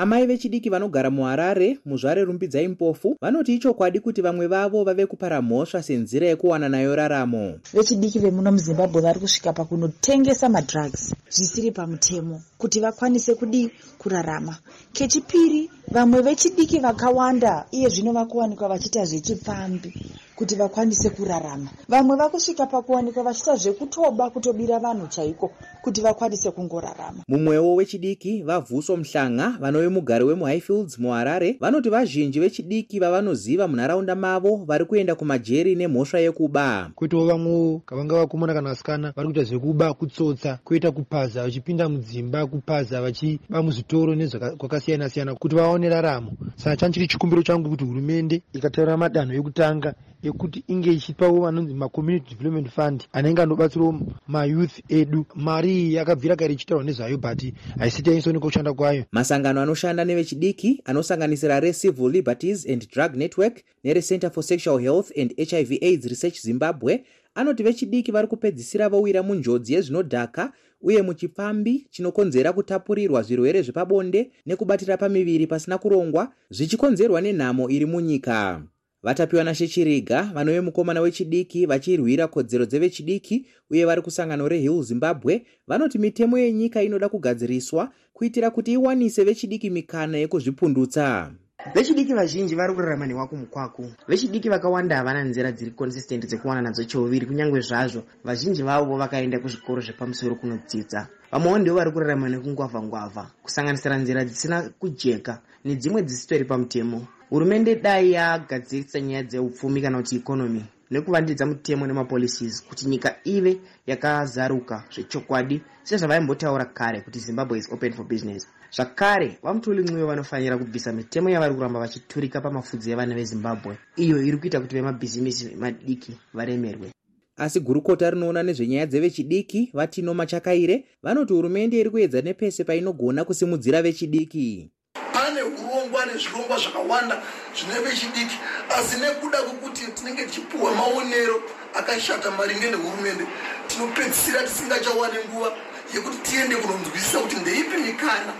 amai 0.01 0.25
vechidiki 0.25 0.69
vanogara 0.69 1.09
muharare 1.11 1.77
muzvare 1.85 2.23
rumbidzai 2.23 2.67
mpofu 2.67 3.17
vanoti 3.21 3.55
ichokwadi 3.55 3.99
kuti 3.99 4.21
vamwe 4.21 4.47
vavo 4.47 4.83
vave 4.83 5.05
kupara 5.05 5.41
mhosva 5.41 5.83
senzira 5.83 6.27
yekuwana 6.27 6.69
nayo 6.69 6.95
raramo. 6.95 7.59
Vechidiki 7.73 8.19
vemuno 8.19 8.51
muzimbabwe 8.51 9.01
vari 9.01 9.19
kusvika 9.19 9.53
pakunotengesa 9.53 10.49
madrugs 10.49 11.13
zvisiri 11.29 11.71
pamutemo 11.71 12.41
kuti 12.57 12.79
vakwanise 12.79 13.35
kudi 13.35 13.71
kurarama. 13.97 14.57
Kechipiri 14.93 15.69
vamwe 15.91 16.21
vechidiki 16.21 16.79
vakawanda 16.79 17.65
iye 17.71 17.89
zvino 17.89 18.11
vakuwanikwa 18.13 18.67
vachiita 18.69 19.05
zvechipfambi 19.05 19.93
kuti 20.41 20.55
vakwanise 20.55 21.09
kurarama. 21.09 21.69
Vamwe 21.89 22.15
vakusvika 22.15 22.65
pakuwanikwa 22.65 23.23
vachiita 23.23 23.55
zvekutoba 23.55 24.29
kutobira 24.29 24.79
vanhu 24.79 25.07
chaiko 25.07 25.51
kuti 25.81 26.01
vakwanise 26.01 26.51
kungorarama. 26.51 27.23
Mumwewo 27.27 27.75
wechidiki 27.75 28.41
vavhuso 28.43 28.97
muhlanga 28.97 29.57
vanove 29.59 29.89
mugari 29.89 30.23
wemuhighfields 30.25 30.99
muharare 30.99 31.57
vanoti 31.59 31.89
vazhinji 31.89 32.39
vechidiki 32.39 32.99
vavanoziva 32.99 33.67
munharaunda 33.67 34.15
mavo 34.15 34.55
vari 34.55 34.85
kuenda 34.85 35.15
kumajeri 35.15 35.75
nemhosva 35.75 36.19
yekuba. 36.19 36.91
Kwoitawo 36.95 37.25
vamwewo 37.25 37.81
kavanga 37.85 38.15
vakomana 38.15 38.53
kana 38.53 38.69
vasikana 38.69 39.13
vari 39.15 39.27
kuita 39.27 39.43
zvekuba 39.43 39.93
kutsotsa 39.93 40.59
kwoita 40.63 40.91
kupaza 40.91 41.43
vachipinda 41.43 41.89
mudzimba 41.89 42.47
kupaza 42.47 43.01
vachiba 43.01 43.63
muzvitoro 43.63 44.15
nezvakwakasiyana 44.15 45.09
siyana 45.09 45.35
kuti 45.35 45.55
vaone 45.55 45.80
raramo 45.89 46.31
saka 46.55 46.77
changu 46.77 46.93
chiri 46.93 47.07
chikumbiro 47.07 47.43
changu 47.43 47.69
kuti 47.69 47.83
hurumende 47.83 48.41
ikataura 48.53 48.97
madanho 48.97 49.33
ekutanga 49.33 49.93
ekuti 50.23 50.63
inge 50.67 50.91
ichipawo 50.93 51.41
vanonzi 51.41 51.73
macommunity 51.73 52.35
development 52.35 52.69
fund 52.69 53.03
anenge 53.13 53.41
anobatsirawo 53.41 53.99
mayouth 54.27 54.79
edu. 54.89 55.25
Mari 55.35 55.71
iyi 55.71 55.93
yakabvira 55.93 56.35
kare 56.35 56.53
ichitaurwa 56.53 56.83
nezvayo 56.83 57.17
but 57.17 57.53
haisiti 57.79 58.09
yaisoneka 58.09 58.45
kushanda 58.45 58.73
kwayo. 58.73 59.05
Masangano 59.11 59.61
anoshanda 59.61 60.05
nevechidiki 60.05 60.81
anosanganisira 60.85 61.59
recivil 61.59 62.11
liberties 62.11 62.65
and 62.69 62.87
drug 62.91 63.15
network 63.15 63.63
nerecenter 63.83 64.31
for 64.31 64.43
sexual 64.43 64.77
health 64.79 65.11
and 65.17 65.33
hiv 65.37 65.71
aids 65.81 66.05
research 66.05 66.41
zimbabwe 66.41 67.03
anoti 67.35 67.63
vechidiki 67.63 68.11
vari 68.11 68.27
kupedzisira 68.27 68.89
vowira 68.89 69.23
munjodzi 69.23 69.73
yezvinodhaka 69.73 70.53
uye 70.81 71.01
muchipfambi 71.01 71.87
chinokonzera 71.91 72.53
kutapurirwa 72.53 73.21
zvirwere 73.21 73.61
zvepabonde 73.61 74.31
nekubatira 74.45 74.97
pamiviri 74.97 75.47
pasina 75.47 75.77
kurongwa 75.77 76.33
zvichikonzerwa 76.49 77.21
nenhamo 77.21 77.69
iri 77.69 77.85
munyika. 77.85 78.63
Vatapiwa 79.03 79.43
nashechiriga 79.43 80.31
vanove 80.33 80.61
mukomana 80.61 81.01
wechidiki 81.01 81.65
vachirwira 81.65 82.27
kodzero 82.27 82.65
dzevechidiki 82.65 83.45
uye 83.69 83.85
vari 83.85 84.01
kusangano 84.01 84.47
rehill 84.47 84.83
zimbabwe 84.83 85.45
vanoti 85.67 85.97
mitemo 85.99 86.37
yenyika 86.37 86.83
inoda 86.83 87.09
kugadziriswa 87.09 87.91
kuitira 88.13 88.49
kuti 88.49 88.71
iwanise 88.71 89.23
vechidiki 89.23 89.69
mikana 89.69 90.17
yekuzvipundutsa 90.17 91.33
vechidiki 91.73 92.13
vazhinji 92.13 92.55
vari 92.55 92.73
kurarama 92.73 93.07
newako 93.07 93.35
mukwaku 93.35 93.91
vechidiki 94.07 94.49
vakawanda 94.49 94.95
havana 94.95 95.23
nzira 95.23 95.51
dziri 95.51 95.71
consistent 95.71 96.25
dzekuwana 96.25 96.61
nadzo 96.61 96.83
cheuviri 96.83 97.25
kunyange 97.25 97.61
zvazvo 97.61 98.03
vazhinji 98.23 98.63
vavo 98.63 98.97
vakaenda 98.97 99.39
kuzvikoro 99.39 99.81
zvepamusoro 99.81 100.35
kunodzidza. 100.35 101.07
Vamwewo 101.31 101.57
ndivo 101.57 101.77
vari 101.77 101.91
kurarama 101.91 102.29
nekungwavha-ngwavha 102.29 103.25
kusanganisira 103.43 103.97
nzira 103.97 104.25
dzisina 104.25 104.69
kujeka 104.79 105.41
nedzimwe 105.65 106.03
dzisitori 106.03 106.45
pamutemo. 106.45 107.07
Hurumende 107.29 107.75
dai 107.75 108.11
yagadzirisa 108.11 109.01
nyaya 109.01 109.23
dzeupfumi 109.23 109.81
kana 109.81 109.97
kuti 109.97 110.15
ikonomi 110.15 110.65
nekuvandidza 110.91 111.45
mutemo 111.45 111.87
nemapolicies 111.87 112.63
kuti 112.67 112.85
nyika 112.87 113.15
ive 113.23 113.61
yakazaruka 113.87 114.83
zvechokwadi 114.93 115.61
sezvavaimbotaura 115.83 116.65
kare 116.65 117.01
kuti 117.01 117.19
zimbabwe 117.19 117.59
is 117.59 117.71
open 117.71 117.93
for 117.93 118.05
business 118.05 118.47
zvakare 118.71 119.37
vamutuli 119.43 119.91
mwiwe 119.91 120.07
vanofanira 120.07 120.57
kubvisa 120.57 120.93
mitemo 120.93 121.29
yavari 121.29 121.53
kuramba 121.53 121.79
vachiturika 121.79 122.41
pamafudzi 122.41 122.91
evana 122.91 123.15
vezimbabwe. 123.15 123.77
Iyo 123.95 124.23
iri 124.23 124.37
kuita 124.37 124.59
kuti 124.59 124.75
vemabhizimisi 124.75 125.55
madiki 125.55 126.17
varemerwe. 126.33 126.91
Asi 127.37 127.59
gurukota 127.59 128.09
rinoona 128.09 128.43
nezvenyaya 128.43 128.85
dzevechidiki 128.85 129.69
vatino 129.73 130.13
machakaire 130.13 130.85
vanoti 131.03 131.33
hurumende 131.33 131.79
iri 131.79 131.89
kuedza 131.89 132.21
nepese 132.21 132.63
painogona 132.63 133.25
kusimudzira 133.25 133.81
vechidiki. 133.81 134.71
Pane 135.13 135.41
urongwa 135.41 136.05
nezvirongwa 136.05 136.57
zvakawanda 136.57 137.21
zvine 137.55 137.79
vechidiki 137.85 138.37
asi 138.77 139.01
nekuda 139.01 139.41
kwekuti 139.41 139.91
tinenge 139.91 140.25
tichipiwa 140.25 140.75
maonero 140.75 141.43
akashata 141.79 142.31
maringe 142.31 142.69
nehurumende 142.71 143.25
tinopedzisira 143.67 144.43
tisingachawani 144.43 145.17
nguva 145.27 145.51
yekuti 145.93 146.17
tiende 146.17 146.55
kunonzwisisa 146.55 147.19
kuti 147.19 147.35
ndeipi 147.35 147.77
mikana 147.77 148.33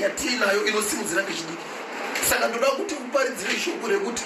yatiinayo 0.00 0.66
inosimudzira 0.66 1.22
vechidiki 1.22 1.64
saka 2.28 2.48
ndoda 2.48 2.66
kuti 2.66 2.94
uparidzire 2.94 3.52
shoko 3.58 3.88
rekuti 3.88 4.22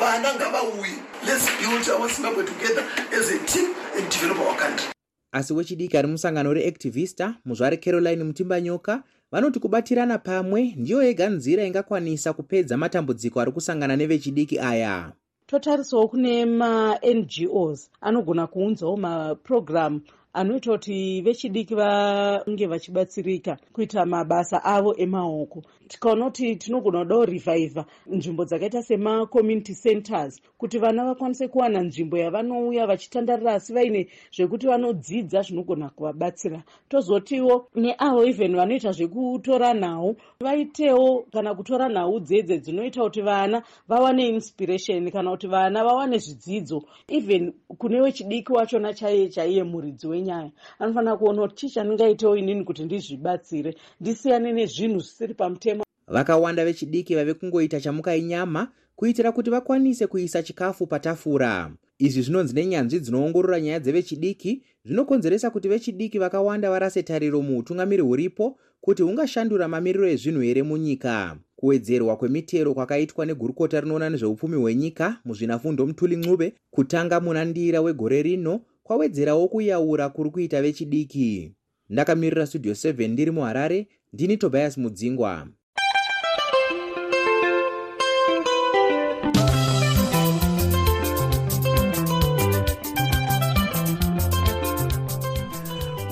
vana 0.00 0.34
ngavauye. 0.34 0.96
Lets 1.26 1.46
build 1.60 1.88
our 2.00 2.08
zimbabwe 2.10 2.44
together 2.44 2.84
as 3.18 3.30
a 3.30 3.38
team 3.52 3.68
and 3.98 4.08
develop 4.10 4.38
our 4.38 4.56
country. 4.56 4.86
Asi 5.32 5.52
wechidiki 5.52 5.96
ari 5.98 6.08
musangano 6.08 6.52
reactivista 6.54 7.34
muzvare 7.44 7.76
caroline 7.76 8.24
mutimbanyoka 8.24 9.02
vanoti 9.32 9.60
kubatirana 9.60 10.18
pamwe 10.18 10.74
ndiyo 10.76 11.02
yega 11.02 11.28
nzira 11.28 11.64
ingakwanisa 11.64 12.32
kupedza 12.32 12.76
matambudziko 12.76 13.40
ari 13.40 13.52
kusangana 13.52 13.96
nevechidiki 13.96 14.58
aya. 14.58 15.12
Totarisawo 15.46 16.08
kune 16.08 16.46
mangos 16.46 17.90
anogona 18.00 18.46
kuunzawo 18.46 18.96
mapurogiramu 18.96 20.00
anoita 20.36 20.70
kuti 20.72 21.20
vechidiki 21.22 21.74
vange 21.74 22.66
vachibatsirika 22.66 23.56
kuita 23.72 24.06
mabasa 24.06 24.64
avo 24.64 24.94
emaoko. 24.98 25.62
Tikaona 25.88 26.24
kuti 26.24 26.56
tinogona 26.56 26.98
kudawo 26.98 27.24
revivha 27.24 27.84
nzvimbo 28.06 28.44
dzakaita 28.44 28.82
semacommunity 28.82 29.74
centers 29.74 30.40
kuti 30.58 30.78
vana 30.78 31.04
vakwanise 31.04 31.48
kuwana 31.48 31.80
nzvimbo 31.80 32.18
yavanouya 32.18 32.86
vachitandarira 32.86 33.54
asi 33.54 33.72
vaine 33.72 34.08
zvekuti 34.32 34.66
vanodzidza 34.66 35.42
zvinogona 35.42 35.88
kuvabatsira. 35.90 36.62
Tozotiwo 36.88 37.68
neavo 37.74 38.24
even 38.24 38.56
vanoita 38.56 38.92
zvekutora 38.92 39.74
nhau 39.74 40.16
vaitewo 40.40 41.26
kana 41.32 41.54
kutora 41.54 41.88
nhau 41.88 42.20
dzedze 42.20 42.58
dzinoita 42.58 43.02
kuti 43.02 43.22
vana 43.22 43.62
vawane 43.88 44.28
inspiration 44.28 45.10
kana 45.10 45.30
kuti 45.30 45.46
vana 45.46 45.84
vawane 45.84 46.18
zvidzidzo. 46.18 46.82
Even 47.08 47.52
kune 47.78 48.00
wechidiki 48.00 48.52
wachona 48.52 48.94
chaiye 48.94 49.28
chaiye 49.28 49.64
muridzi 49.64 50.06
wenyaya 50.26 50.50
anofanira 50.78 51.16
kuona 51.16 51.42
kuti 51.42 51.56
chii 51.56 51.70
chandingaitewo 51.70 52.36
inini 52.36 52.64
kuti 52.64 52.84
ndizvibatsire 52.84 53.74
ndisiyane 54.00 54.52
nezvinhu 54.52 55.00
zvisiri 55.00 55.34
pamutemo. 55.34 55.84
Vakawanda 56.08 56.64
vechidiki 56.64 57.14
vave 57.14 57.34
kungoita 57.34 57.80
chamukainyama 57.80 58.68
kuitira 58.96 59.32
kuti 59.32 59.50
vakwanise 59.50 60.06
kuisa 60.06 60.42
chikafu 60.42 60.86
patafura. 60.86 61.72
Izvi 61.98 62.22
zvinonzi 62.22 62.54
nenyanzvi 62.54 63.00
dzinoongorora 63.00 63.60
nyaya 63.60 63.80
dzevechidiki 63.80 64.62
zvinokonzeresa 64.84 65.50
kuti 65.50 65.68
vechidiki 65.68 66.18
vakawanda 66.18 66.70
varase 66.70 67.02
tariro 67.02 67.42
muutungamiri 67.42 68.02
huripo 68.02 68.58
kuti 68.80 69.02
hungashandura 69.02 69.68
mamiriro 69.68 70.08
ezvinhu 70.08 70.40
here 70.40 70.62
munyika. 70.62 71.36
Kuwedzerwa 71.56 72.16
kwemitero 72.16 72.74
kwakaitwa 72.74 73.26
negurukota 73.26 73.80
rinoona 73.80 74.10
nezveupfumi 74.10 74.56
hwenyika 74.56 75.16
muzvinafundo 75.24 75.86
mutuli 75.86 76.16
ncube 76.16 76.54
kutanga 76.70 77.20
muna 77.20 77.44
ndira 77.44 77.80
wegore 77.80 78.22
rino 78.22 78.60
kwawedzerawo 78.86 79.48
kuyaura 79.48 80.08
kuri 80.08 80.30
kuita 80.30 80.62
vechidiki. 80.62 81.52
Ndakamirira 81.90 82.46
studio 82.46 82.72
7 82.72 83.08
ndiri 83.08 83.30
muharare 83.30 83.86
ndini 84.12 84.36
tobias 84.36 84.78
mudzingwa. 84.78 85.48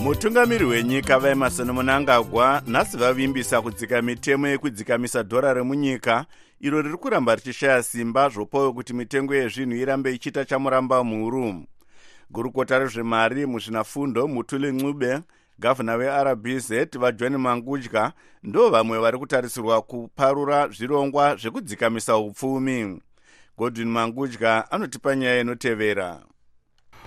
Mutungamiri 0.03 0.65
wenyika 0.65 1.19
vaemarson 1.19 1.71
munangagwa 1.73 2.63
nhasi 2.67 2.97
vavimbisa 2.97 3.63
kudzika 3.63 4.03
mitemo 4.03 4.49
yekudzikamisa 4.49 5.23
dhora 5.23 5.55
remunyika 5.55 6.27
iro 6.61 6.83
riri 6.83 6.97
kuramba 6.97 7.35
richishaya 7.35 7.83
simba 7.83 8.29
zvopawo 8.29 8.73
kuti 8.73 8.93
mitengo 8.95 9.35
yezvinhu 9.35 9.77
irambe 9.77 10.15
ichiita 10.15 10.45
chamuramba 10.45 11.05
mhuru 11.05 11.65
gurukota 12.31 12.79
rezvemari 12.79 13.47
muzvinafundo 13.47 14.29
mutuli 14.29 14.73
ncube 14.73 15.21
gavhuna 15.59 15.95
werbz 15.95 16.73
vajohn 16.99 17.37
mangudya 17.37 18.13
ndo 18.43 18.71
vamwe 18.71 18.99
vari 18.99 19.19
kutarisirwa 19.19 19.83
kuparura 19.83 20.69
zvirongwa 20.69 21.37
zvekudzikamisa 21.37 22.17
upfumi. 22.17 23.01
Godwin 23.59 23.89
mangudya 23.89 24.71
anotipa 24.71 25.17
nyaya 25.17 25.41
inotevera 25.41 26.21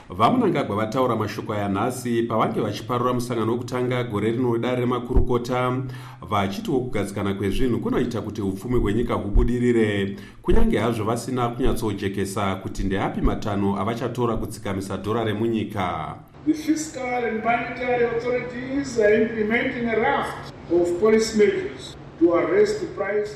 vamunangagwa 0.09 0.75
vataura 0.75 1.15
mashoko 1.15 1.53
aya 1.53 1.69
nhasi 1.69 2.23
pavange 2.23 2.61
vachiparura 2.61 3.13
musangano 3.13 3.51
wekutanga 3.51 4.03
gore 4.03 4.31
rino 4.31 4.57
dare 4.57 4.81
remakurukota 4.81 5.81
vachitiwo 6.29 6.79
kugadzikana 6.79 7.33
kwezvinhu 7.33 7.79
kunoita 7.79 8.21
kuti 8.21 8.41
upfumi 8.41 8.79
hwenyika 8.79 9.13
hubudirire. 9.13 10.17
Kunyange 10.41 10.79
hazvo 10.79 11.03
vasina 11.03 11.49
kunyatsojekesa 11.49 12.55
kuti 12.55 12.83
ndeapi 12.83 13.21
matanho 13.21 13.79
avachatora 13.79 14.37
kudzikamisa 14.37 14.97
dhora 14.97 15.23
remunyika. 15.23 16.15
The 16.45 16.53
fiscal 16.53 17.25
and 17.25 17.43
monetary 17.43 18.05
authorities 18.05 18.99
are 18.99 19.21
implementing 19.21 19.89
a 19.89 19.95
raft 19.95 20.53
of 20.71 21.01
policy 21.01 21.37
measures 21.37 21.97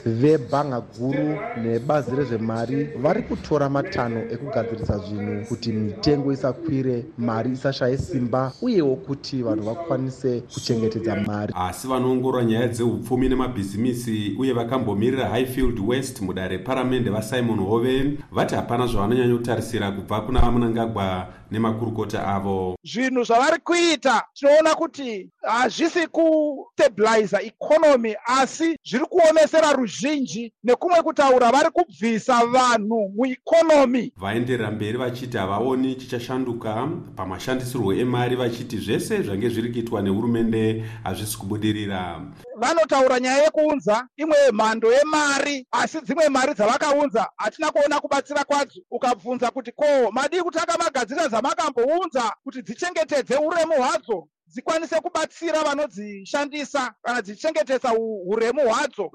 vebhanga 0.05 0.81
guru 1.00 1.38
nebazi 1.63 2.15
rezvemari 2.15 2.83
vari 3.01 3.21
kutora 3.23 3.69
matanho 3.69 4.19
ekugadzirisa 4.33 4.97
zvinhu 4.97 5.45
kuti 5.45 5.71
mitengo 5.71 6.33
isakwire 6.33 7.05
mari 7.17 7.51
isashaye 7.51 7.97
simba 7.97 8.51
uyewo 8.61 8.95
kuti 8.95 9.43
vanhu 9.43 9.63
vakwanise 9.63 10.41
kuchengetedza 10.53 11.15
mari. 11.15 11.53
Asi 11.57 11.88
vanoongorora 11.88 12.45
nyaya 12.45 12.67
dzeupfumi 12.67 13.29
nemabhizimisi 13.29 14.35
uye 14.39 14.53
vakambomirira 14.53 15.29
highfield 15.29 15.79
west 15.88 16.21
mudare 16.21 16.57
reparamende 16.57 17.09
vasimon 17.09 17.59
hove 17.59 18.17
vati 18.31 18.55
hapana 18.55 18.88
zvavanonyanyotarisira 18.88 19.91
kubva 19.91 20.21
kuna 20.21 20.39
vamunangagwa 20.41 21.27
nemakurukota 21.51 22.27
avo. 22.27 22.75
Zvinhu 22.84 23.24
zvavari 23.24 23.60
kuita 23.63 24.24
tinoona 24.34 24.75
kuti 24.75 25.29
hazvisi 25.41 26.08
kustabiliza 26.08 27.41
ikonomi 27.41 28.15
asi 28.25 28.77
zviri 28.86 29.05
kuomesera 29.05 29.74
ruzhinji 29.74 30.53
nekumwe 30.63 31.01
kutaura 31.01 31.51
vari 31.51 31.70
kubvisa 31.70 32.46
vanhu 32.46 33.10
muikonomi 33.15 34.13
vaenderera 34.17 34.72
mberi 34.72 34.98
vachiti 34.98 35.38
havaoni 35.38 35.96
chichashanduka 35.96 36.88
pamashandisirwo 37.15 37.93
emari 37.93 38.36
vachiti 38.36 38.77
zvese 38.77 39.22
zvange 39.22 39.50
zviri 39.50 39.72
kuitwa 39.72 40.01
nehurumende 40.01 40.84
hazvisi 41.03 41.38
kubudirira 41.38 42.22
vanotaura 42.62 43.20
nyaya 43.20 43.44
yekuunza 43.44 44.08
imwe 44.18 44.51
mhando 44.51 44.94
yemari 44.94 45.68
asi 45.72 46.01
dzimwe 46.01 46.30
mari 46.30 46.53
dzavakaunza 46.53 47.30
hatina 47.38 47.72
kuona 47.72 48.00
kubatsira 48.00 48.44
kwadzo. 48.44 48.82
Ukabvunza 48.91 49.51
kuti 49.51 49.72
ko 49.72 50.12
madii 50.12 50.41
kuti 50.41 50.60
akamagadzira 50.60 51.27
dzamakambounza 51.27 52.24
kuti 52.44 52.62
dzichengetedze 52.62 53.36
uremu 53.38 53.74
hwadzo 53.74 54.27
dzikwanise 54.51 54.96
kubatsira 55.01 55.63
vanodzishandisa 55.63 56.93
kana 57.03 57.22
dzichengetedza 57.22 57.93
uremu 58.25 58.62
hwadzo. 58.62 59.12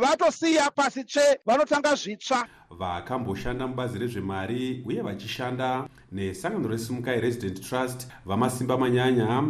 Vatosiya 0.00 0.70
pasi 0.70 1.04
tsve 1.04 1.40
vanotanga 1.46 1.94
zvitsva. 1.94 2.48
Vakamboshanda 2.70 3.66
mubazi 3.66 3.98
rezvemari 3.98 4.82
uye 4.86 5.02
vachishanda 5.02 5.88
nesangano 6.12 6.68
resimukai 6.68 7.20
resident 7.20 7.60
trust 7.68 8.08
vamasimba 8.26 8.78
manyanya 8.78 9.42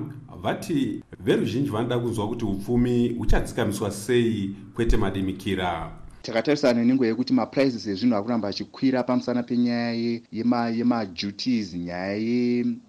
vati 0.43 1.03
veruzhinji 1.21 1.71
vanoda 1.71 1.99
kunzwa 1.99 2.29
kuti 2.29 2.45
upfumi 2.45 3.15
huchadzikamiswa 3.19 3.91
sei 3.91 4.57
kwete 4.75 4.97
madimikira 4.97 6.00
takatarisana 6.23 6.85
nenguva 6.85 7.07
yekuti 7.09 7.33
maprizes 7.33 7.87
ezvinhu 7.87 8.15
ari 8.15 8.25
kuramba 8.25 8.49
achikwira 8.49 9.03
pamusana 9.03 9.43
penyaya 9.43 10.21
yemaduties 10.79 11.75
nyaya 11.75 12.17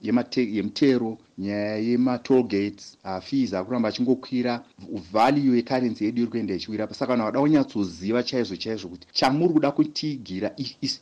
yemutero 0.02 1.18
nyaya 1.38 1.78
yematolgates 1.78 2.98
uh, 3.06 3.20
fees 3.20 3.54
ari 3.54 3.66
kuramba 3.66 3.90
achingokwira. 3.90 4.64
Value 5.14 5.56
yekarensi 5.56 6.06
yedu 6.06 6.22
iri 6.22 6.32
kuenda 6.32 6.54
ichiwira 6.56 6.94
saka 6.94 7.14
vanhu 7.14 7.26
vada 7.26 7.40
kunyatsoziva 7.40 8.24
chaizvo 8.24 8.56
chaizvo 8.56 8.90
kuti 8.90 9.08
chamuri 9.14 9.54
kuda 9.54 9.72
kutigira 9.72 10.52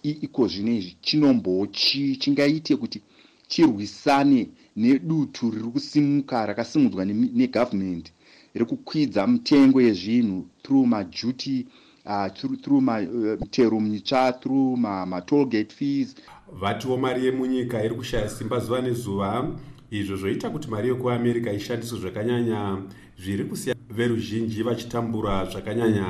iko 0.03 0.47
zvinezvi 0.47 0.97
chinombochi 1.01 2.15
chingaite 2.15 2.75
kuti 2.75 3.01
chirwisane 3.47 4.49
nedutu 4.75 5.51
riri 5.51 5.69
kusimuka 5.73 6.45
rakasimudzwa 6.45 7.05
negavhumendi 7.05 8.11
rekukwidza 8.53 9.27
mitengo 9.27 9.81
yezvinhu 9.81 10.47
through 10.63 10.87
maduty 10.87 11.65
uh, 12.09 12.27
through 12.33 12.81
mitero 12.81 13.77
uh, 13.77 13.81
mitsva 13.81 14.33
through 14.41 14.77
matolgate 14.77 15.73
fees. 15.73 16.15
Vatiwo 16.59 16.97
mari 16.97 17.25
yemunyika 17.25 17.83
iri 17.83 17.95
kushaya 17.95 18.29
simba 18.29 18.59
zuva 18.59 18.81
nezuva 18.81 19.47
izvo 19.91 20.15
zvoita 20.15 20.49
kuti 20.49 20.69
mari 20.69 20.87
yekuamerica 20.87 21.53
ishandiswe 21.53 21.99
zvakanyanya. 21.99 22.77
Zviri 23.19 23.43
kusiya 23.45 23.75
veruzhinji 23.89 24.63
vachitambura 24.63 25.45
zvakanyanya. 25.45 26.05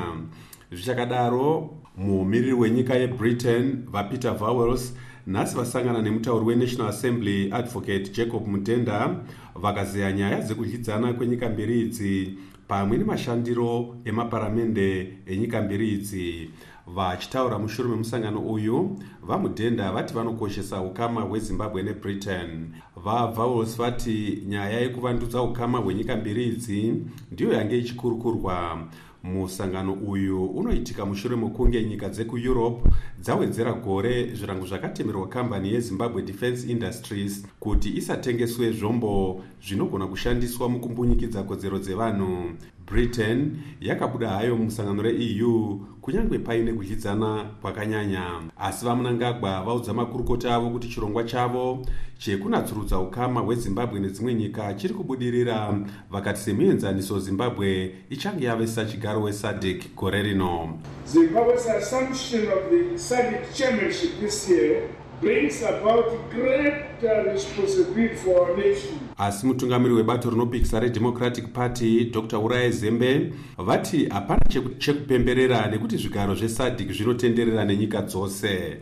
Zvichakadaro 0.72 1.70
muumiriri 1.96 2.52
wenyika 2.52 2.94
yebritain 2.94 3.86
vapeter 3.92 4.34
vowels 4.34 4.94
nhasi 5.26 5.56
vasangana 5.56 6.02
nemutauri 6.02 6.44
wenational 6.44 6.88
assembly 6.88 7.52
advocate 7.52 8.12
jacob 8.12 8.46
mutenda 8.46 9.16
vakazeya 9.54 10.12
nyaya 10.12 10.40
dzekudyidzana 10.40 11.12
kwenyika 11.12 11.48
mbiri 11.48 11.80
idzi 11.80 12.38
pamwe 12.70 12.98
nemashandiro 12.98 13.96
emaparamende 14.04 15.16
enyika 15.26 15.62
mbiri 15.62 15.88
idzi. 15.92 16.50
Vachitaura 16.86 17.58
mushure 17.58 17.88
memusangano 17.88 18.40
uyu 18.40 18.98
vamudhenda 19.22 19.92
vati 19.92 20.14
vanokoshesa 20.14 20.80
ukama 20.80 21.20
hwezimbabwe 21.20 21.82
nebritain. 21.82 22.70
Vavowels 23.04 23.76
vati 23.78 24.42
nyaya 24.48 24.80
yekuvandudza 24.80 25.42
ukama 25.42 25.78
hwenyika 25.78 26.16
mbiri 26.16 26.44
idzi 26.44 26.94
ndiyo 27.32 27.52
yange 27.52 27.78
ichikurukurwa 27.78 28.78
musangano 29.22 29.92
uyu 29.92 30.46
unoitika 30.46 31.06
mushure 31.06 31.36
mekunge 31.36 31.84
nyika 31.84 32.08
dzekueurope 32.08 32.90
dzawedzera 33.20 33.72
gore 33.72 34.34
zvirango 34.34 34.66
zvakatemerwa 34.66 35.28
kambani 35.28 35.72
yezimbabwe 35.72 36.22
defence 36.22 36.66
industries 36.66 37.46
kuti 37.60 37.88
isatengeswe 37.96 38.72
zvombo 38.72 39.42
zvinogona 39.66 40.06
kushandiswa 40.06 40.68
mukumbunyikidza 40.68 41.42
kodzero 41.42 41.78
dzevanhu 41.78 42.50
britain 42.90 43.56
yakabuda 43.80 44.28
hayo 44.28 44.56
musangano 44.56 45.02
reeu 45.02 45.80
kunyange 46.00 46.38
paine 46.38 46.72
kudyidzana 46.72 47.44
kwakanyanya. 47.62 48.26
Asi 48.58 48.84
vamunangagwa 48.84 49.62
vaudza 49.62 49.94
makurukota 49.94 50.54
avo 50.54 50.70
kuti 50.70 50.88
chirongwa 50.88 51.24
chavo 51.24 51.86
chekunatsurudza 52.18 52.98
ukama 52.98 53.40
hwezimbabwe 53.40 54.00
nedzimwe 54.00 54.34
nyika 54.34 54.74
chiri 54.74 54.94
kubudirira 54.94 55.78
vakati 56.10 56.40
semuenzaniso 56.40 57.20
zimbabwe 57.20 57.94
ichange 58.10 58.44
yavesa 58.44 58.84
chigaro 58.84 59.22
wesadc 59.22 59.94
gore 59.96 60.22
rino. 60.22 60.78
Zimbabwe's 61.06 61.66
assumption 61.66 62.42
of 62.42 62.70
the 62.70 62.98
sadc 62.98 63.54
chairmanship 63.54 64.20
this 64.20 64.50
year 64.50 64.82
brings 65.20 65.62
about 65.62 66.06
greater 66.30 67.32
responsibility 67.32 68.14
for 68.14 68.40
our 68.40 68.56
nation 68.56 69.09
asi 69.20 69.46
mutungamiri 69.46 69.94
webato 69.94 70.30
rinopikisa 70.30 70.80
redemocratic 70.80 71.52
party 71.52 72.04
dr. 72.04 72.38
Uraye 72.38 72.70
zembe 72.70 73.32
vati 73.58 74.06
hapana 74.06 74.40
chekupemberera 74.78 75.70
nekuti 75.70 75.96
zvigaro 75.96 76.34
zvesadc 76.34 76.92
zvinotenderera 76.92 77.64
nenyika 77.64 78.02
dzose. 78.02 78.80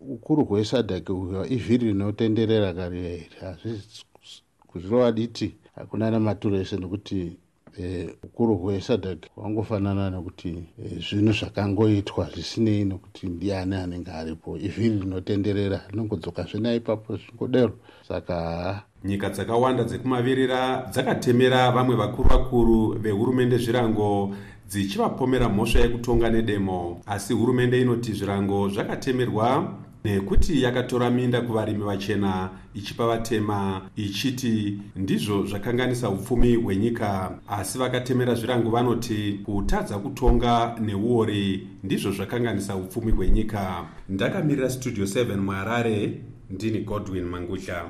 Ukuru 0.00 0.44
hwesadc 0.44 1.08
ivhiri 1.48 1.86
rinotenderera 1.86 2.74
kare 2.74 3.28
kuzvirova 4.66 5.12
diti? 5.12 5.54
Hakuna 5.76 6.10
namaturo 6.10 6.56
ese 6.56 6.76
nekuti 6.76 7.36
ukuru 8.24 8.56
hwesadc 8.56 9.26
hwangofanana 9.34 10.10
nekuti 10.10 10.64
zvinhu 11.10 11.32
zvakangoitwa 11.32 12.30
zvisinei 12.34 12.84
nokuti 12.84 13.26
ndiani 13.26 13.74
anenge 13.74 14.10
aripo? 14.10 14.58
Ivhiri 14.58 14.98
rinotenderera? 14.98 15.80
Rinongodzoka 15.90 16.42
zvena 16.42 16.74
ipapo 16.74 17.16
zvingodero. 17.16 17.78
Saka 18.08 18.82
nyika 19.04 19.30
dzakawanda 19.30 19.84
dzekumavirira 19.84 20.88
dzakatemera 20.92 21.70
vamwe 21.70 21.96
vakuru 21.96 22.28
vakuru 22.28 22.98
vehurumende 22.98 23.58
zvirango 23.58 24.34
dzichivapomera 24.68 25.48
mhosva 25.48 25.80
yekutonga 25.80 26.30
nedemo. 26.30 27.00
Asi 27.06 27.32
hurumende 27.34 27.80
inoti 27.80 28.12
zvirango 28.12 28.68
zvakatemerwa 28.68 29.74
nekuti 30.04 30.62
yakatora 30.62 31.10
minda 31.10 31.40
kuvarimi 31.40 31.84
vachena 31.84 32.50
ichipa 32.74 33.06
vatema 33.06 33.82
ichiti 33.96 34.78
ndizvo 34.96 35.46
zvakanganisa 35.46 36.10
upfumi 36.10 36.54
hwenyika. 36.54 37.38
Asi 37.48 37.78
vakatemera 37.78 38.34
zvirango 38.34 38.70
vanoti 38.70 39.40
kutadza 39.44 39.98
kutonga 39.98 40.76
neuori 40.80 41.68
ndizvo 41.82 42.10
zvakanganisa 42.10 42.76
upfumi 42.76 43.12
hwenyika. 43.12 43.84
Ndakamirira 44.08 44.70
studio 44.70 45.04
7 45.04 45.36
muharare 45.36 46.20
ndini 46.50 46.78
godwin 46.78 47.24
mangutya 47.24 47.84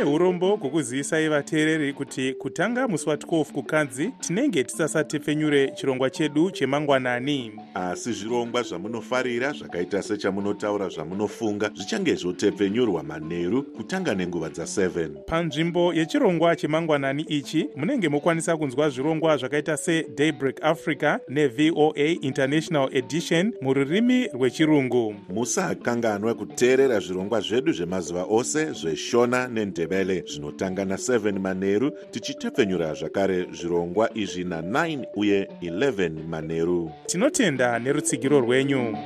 tine 0.00 0.12
urombo 0.12 0.56
hwokuzivisa 0.56 1.20
ivateereri 1.20 1.92
kuti 1.92 2.34
kutanga 2.34 2.88
musi 2.88 3.06
wa12 3.06 3.44
kukadzi 3.44 4.10
tinenge 4.20 4.64
tisasatepfenyure 4.64 5.72
chirongwa 5.74 6.10
chedu 6.10 6.50
chemangwanani. 6.50 7.52
Asi 7.74 8.12
zvirongwa 8.12 8.62
zvamunofarira 8.62 9.52
zvakaita 9.52 10.02
sechamunotaura 10.02 10.88
zvamunofunga 10.88 11.70
zvichange 11.74 12.14
zvotepfenyurwa 12.14 13.02
manheru 13.02 13.62
kutanga 13.62 14.14
nenguva 14.14 14.48
dza7 14.48 15.08
panzvimbo 15.26 15.94
yechirongwa 15.94 16.56
chemangwanani 16.56 17.22
ichi 17.22 17.68
munenge 17.76 18.08
mokwanisa 18.08 18.56
kunzwa 18.56 18.90
zvirongwa 18.90 19.36
zvakaita 19.36 19.76
sedaybreak 19.76 20.64
africa 20.64 21.18
nevoa 21.28 21.92
international 22.20 22.88
edition 22.92 23.52
mururimi 23.60 24.28
rwechirungu. 24.28 25.14
Musakanganwa 25.28 26.34
kuteerera 26.34 27.00
zvirongwa 27.00 27.40
zvedu 27.40 27.72
zvemazuva 27.72 28.24
ose 28.30 28.72
zveshona 28.72 29.48
nendebele 29.90 30.24
zvinotanga 30.26 30.84
na7 30.84 31.38
manheru 31.38 31.90
tichitepfenyura 32.10 32.94
zvakare 32.94 33.46
zvirongwa 33.52 34.10
izvi 34.14 34.44
na9 34.44 35.04
uye 35.16 35.48
11 35.62 36.24
manheru 36.28 36.92
tinotenda 37.06 37.78
nerutsigiro 37.78 38.40
rwenyu. 38.40 38.96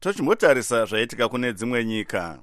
Tochimbotarisa 0.00 0.84
zvaitika 0.84 1.28
kune 1.28 1.52
dzimwe 1.52 1.84
nyika 1.84 2.38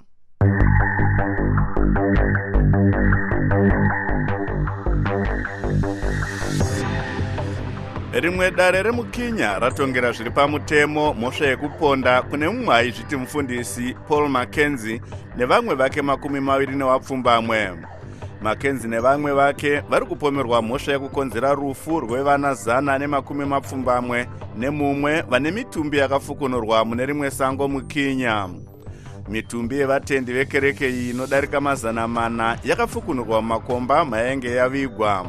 rimwe 8.20 8.52
dare 8.52 8.84
remukinya 8.84 9.60
ratongera 9.60 10.12
zviri 10.12 10.32
pamutemo 10.32 11.14
mhosva 11.14 11.46
yekuponda 11.46 12.22
kune 12.22 12.50
mumwe 12.50 12.76
aizviti 12.76 13.16
mufundisi 13.16 13.96
paul 14.08 14.30
mackenzie 14.30 15.02
nevamwe 15.38 15.76
vake 15.76 16.02
makumi 16.02 16.40
maviri 16.40 16.76
newapfumbamwe. 16.76 17.72
Mackenzie 18.42 18.90
nevamwe 18.90 19.34
vake 19.34 19.80
vari 19.80 20.06
kupomerwa 20.06 20.62
mhosva 20.62 20.94
yekukonzera 20.94 21.54
rufu 21.54 22.00
rwevana 22.00 22.54
zana 22.54 23.00
nemakumi 23.00 23.46
mapfumbamwe 23.46 24.28
nemumwe 24.58 25.22
vane 25.22 25.52
mitumbi 25.52 25.98
yakafukunurwa 25.98 26.86
mune 26.86 27.06
rimwe 27.06 27.32
sango 27.32 27.68
mukinya. 27.68 28.50
Mitumbi 29.30 29.76
yevatendi 29.76 30.34
vekereke 30.34 30.90
iyi 30.90 31.10
inodarika 31.10 31.62
mazana 31.62 32.08
mana 32.08 32.58
yakafukunurwa 32.64 33.42
mumakomba 33.42 34.06
mayainge 34.06 34.52
yavigwa. 34.52 35.26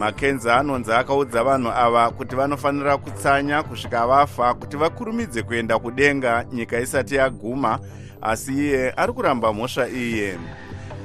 Makenzi 0.00 0.50
anonzi 0.50 0.92
akaudza 0.92 1.44
vanhu 1.44 1.70
ava 1.70 2.10
kuti 2.10 2.36
vanofanira 2.36 2.96
kutsanya 2.96 3.62
kusvika 3.62 4.06
vafa 4.06 4.54
kuti 4.54 4.76
vakurumidze 4.76 5.42
kuenda 5.42 5.78
kudenga 5.78 6.44
nyika 6.52 6.80
isati 6.80 7.14
yaguma 7.14 7.78
asi 8.22 8.52
iye 8.52 8.92
ari 8.96 9.12
kuramba 9.12 9.52
mhosva 9.52 9.88
iye. 9.88 10.38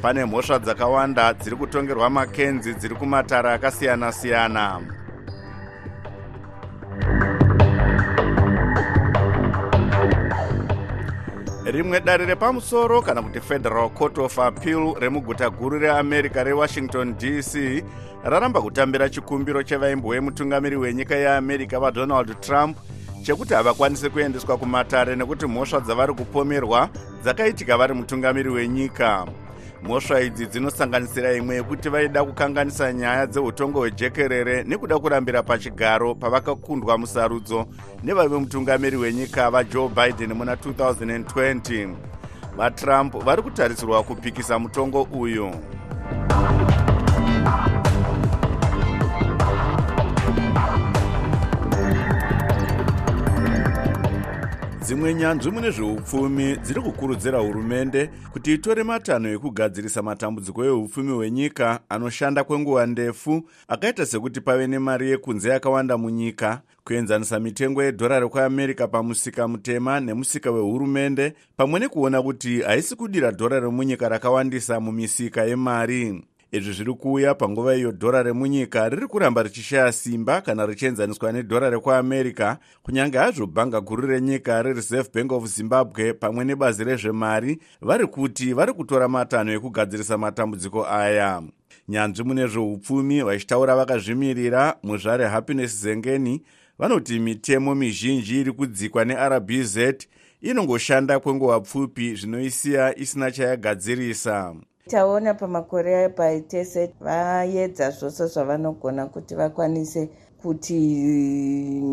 Pane 0.01 0.25
mhosva 0.25 0.59
dzakawanda 0.59 1.33
dziri 1.33 1.55
kutongerwa 1.55 2.09
makenzi 2.09 2.73
dziri 2.73 2.95
kumatara 2.95 3.53
akasiyana-siyana 3.53 4.81
rimwe 11.75 11.99
dare 11.99 12.25
repamusoro 12.25 13.01
kana 13.01 13.21
kuti 13.21 13.39
federal 13.41 13.89
court 13.89 14.17
of 14.17 14.39
appeal 14.39 14.93
remuguta 14.99 15.49
guru 15.49 15.79
reamerica 15.79 16.43
rewashington 16.43 17.15
dc 17.17 17.83
raramba 18.23 18.61
kutambira 18.61 19.09
chikumbiro 19.09 19.63
chevaimbo 19.63 20.09
vemutungamiri 20.09 20.75
wenyika 20.75 21.15
yeamerica 21.15 21.79
vadonald 21.79 22.39
trump 22.41 22.77
chekuti 23.23 23.53
havakwanisi 23.53 24.09
kuendeswa 24.09 24.57
kumatare 24.57 25.15
nekuti 25.15 25.45
mhosva 25.45 25.79
dzavari 25.79 26.13
kupomerwa 26.13 26.89
dzakaitika 27.23 27.77
vari 27.77 27.93
mutungamiri 27.93 28.49
wenyika 28.49 29.25
mhosva 29.83 30.21
idzi 30.21 30.45
dzinosanganisira 30.45 31.33
imwe 31.33 31.55
yekuti 31.55 31.89
vaida 31.89 32.23
kukanganisa 32.23 32.93
nyaya 32.93 33.27
dzeutongo 33.27 33.79
hwejekerere 33.79 34.63
nekuda 34.63 34.99
kurambira 34.99 35.43
pachigaro 35.43 36.15
pavakakundwa 36.15 36.97
musarudzo 36.97 37.65
nevaive 38.03 38.37
mutungamiri 38.37 38.97
wenyika 38.97 39.51
vajoe 39.51 39.89
biden 39.89 40.33
muna 40.33 40.55
2020 40.55 41.95
vatrump 42.57 43.23
vari 43.23 43.41
kutarisirwa 43.41 44.03
kupikisa 44.03 44.59
mutongo 44.59 45.01
uyu 45.01 45.51
dzimwe 54.85 55.13
nyanzvi 55.13 55.51
mune 55.51 55.71
zveupfumi 55.71 56.57
dziri 56.57 56.81
kukurudzira 56.81 57.39
hurumende 57.39 58.09
kuti 58.33 58.53
itore 58.53 58.83
matanho 58.83 59.29
ekugadzirisa 59.29 60.01
matambudziko 60.01 60.65
eupfumi 60.65 61.11
hwenyika 61.11 61.79
anoshanda 61.89 62.43
kwenguva 62.43 62.85
ndefu 62.85 63.43
akaita 63.67 64.05
sekuti 64.05 64.41
pave 64.41 64.67
nemari 64.67 65.09
yekunze 65.09 65.49
yakawanda 65.49 65.97
munyika 65.97 66.61
kuenzanisa 66.83 67.39
mitengo 67.39 67.83
yedhorari 67.83 68.29
kweamerica 68.29 68.87
pamusika 68.91 69.47
mutema 69.47 69.99
nemusika 69.99 70.51
wehurumende 70.51 71.33
pamwe 71.57 71.79
nekuona 71.79 72.21
kuti 72.21 72.61
haisi 72.61 72.95
kudira 72.95 73.31
dhorari 73.31 73.71
munyika 73.71 74.09
rakawandisa 74.09 74.79
mumisika 74.79 75.43
yemari 75.43 76.23
izvi 76.55 76.73
zviri 76.73 76.93
kuuya 76.93 77.35
panguva 77.35 77.75
iyo 77.75 77.91
dhora 77.91 78.23
remunyika 78.23 78.89
riri 78.89 79.07
kuramba 79.07 79.43
richishaya 79.43 79.91
simba 79.91 80.41
kana 80.41 80.65
richienzaniswa 80.65 81.31
nedhora 81.31 81.69
rekuamerica 81.69 82.57
kunyange 82.83 83.17
hazvo 83.17 83.45
bhanga 83.47 83.81
guru 83.81 84.07
renyika 84.07 84.61
rereserve 84.61 85.09
bank 85.13 85.31
of 85.31 85.45
zimbabwe 85.45 86.13
pamwe 86.13 86.45
nebazi 86.45 86.83
rezvemari 86.83 87.59
vari 87.81 88.07
kuti 88.07 88.53
vari 88.53 88.73
kutora 88.73 89.07
matanho 89.07 89.53
ekugadzirisa 89.53 90.17
matambudziko 90.17 90.85
aya. 90.87 91.43
Nyanzvi 91.87 92.23
mune 92.23 92.47
zveupfumi 92.47 93.21
vachitaura 93.21 93.75
vakazvimirira 93.75 94.75
muzvare 94.83 95.27
happiness 95.27 95.81
zengeni 95.81 96.41
vanoti 96.79 97.19
mitemo 97.19 97.75
mizhinji 97.75 98.39
iri 98.39 98.51
kudzikwa 98.51 99.05
nerbz 99.05 99.77
inongoshanda 100.41 101.19
kwenguva 101.19 101.59
pfupi 101.59 102.15
zvinoisiya 102.15 102.97
isina 102.99 103.31
chayagadzirisa 103.31 104.55
taona 104.89 105.33
pamakore 105.33 106.09
paitese 106.09 106.93
vaedza 107.01 107.89
zvose 107.89 108.27
zvavanogona 108.27 109.05
kuti 109.05 109.35
vakwanise 109.35 110.09
kuti 110.41 110.79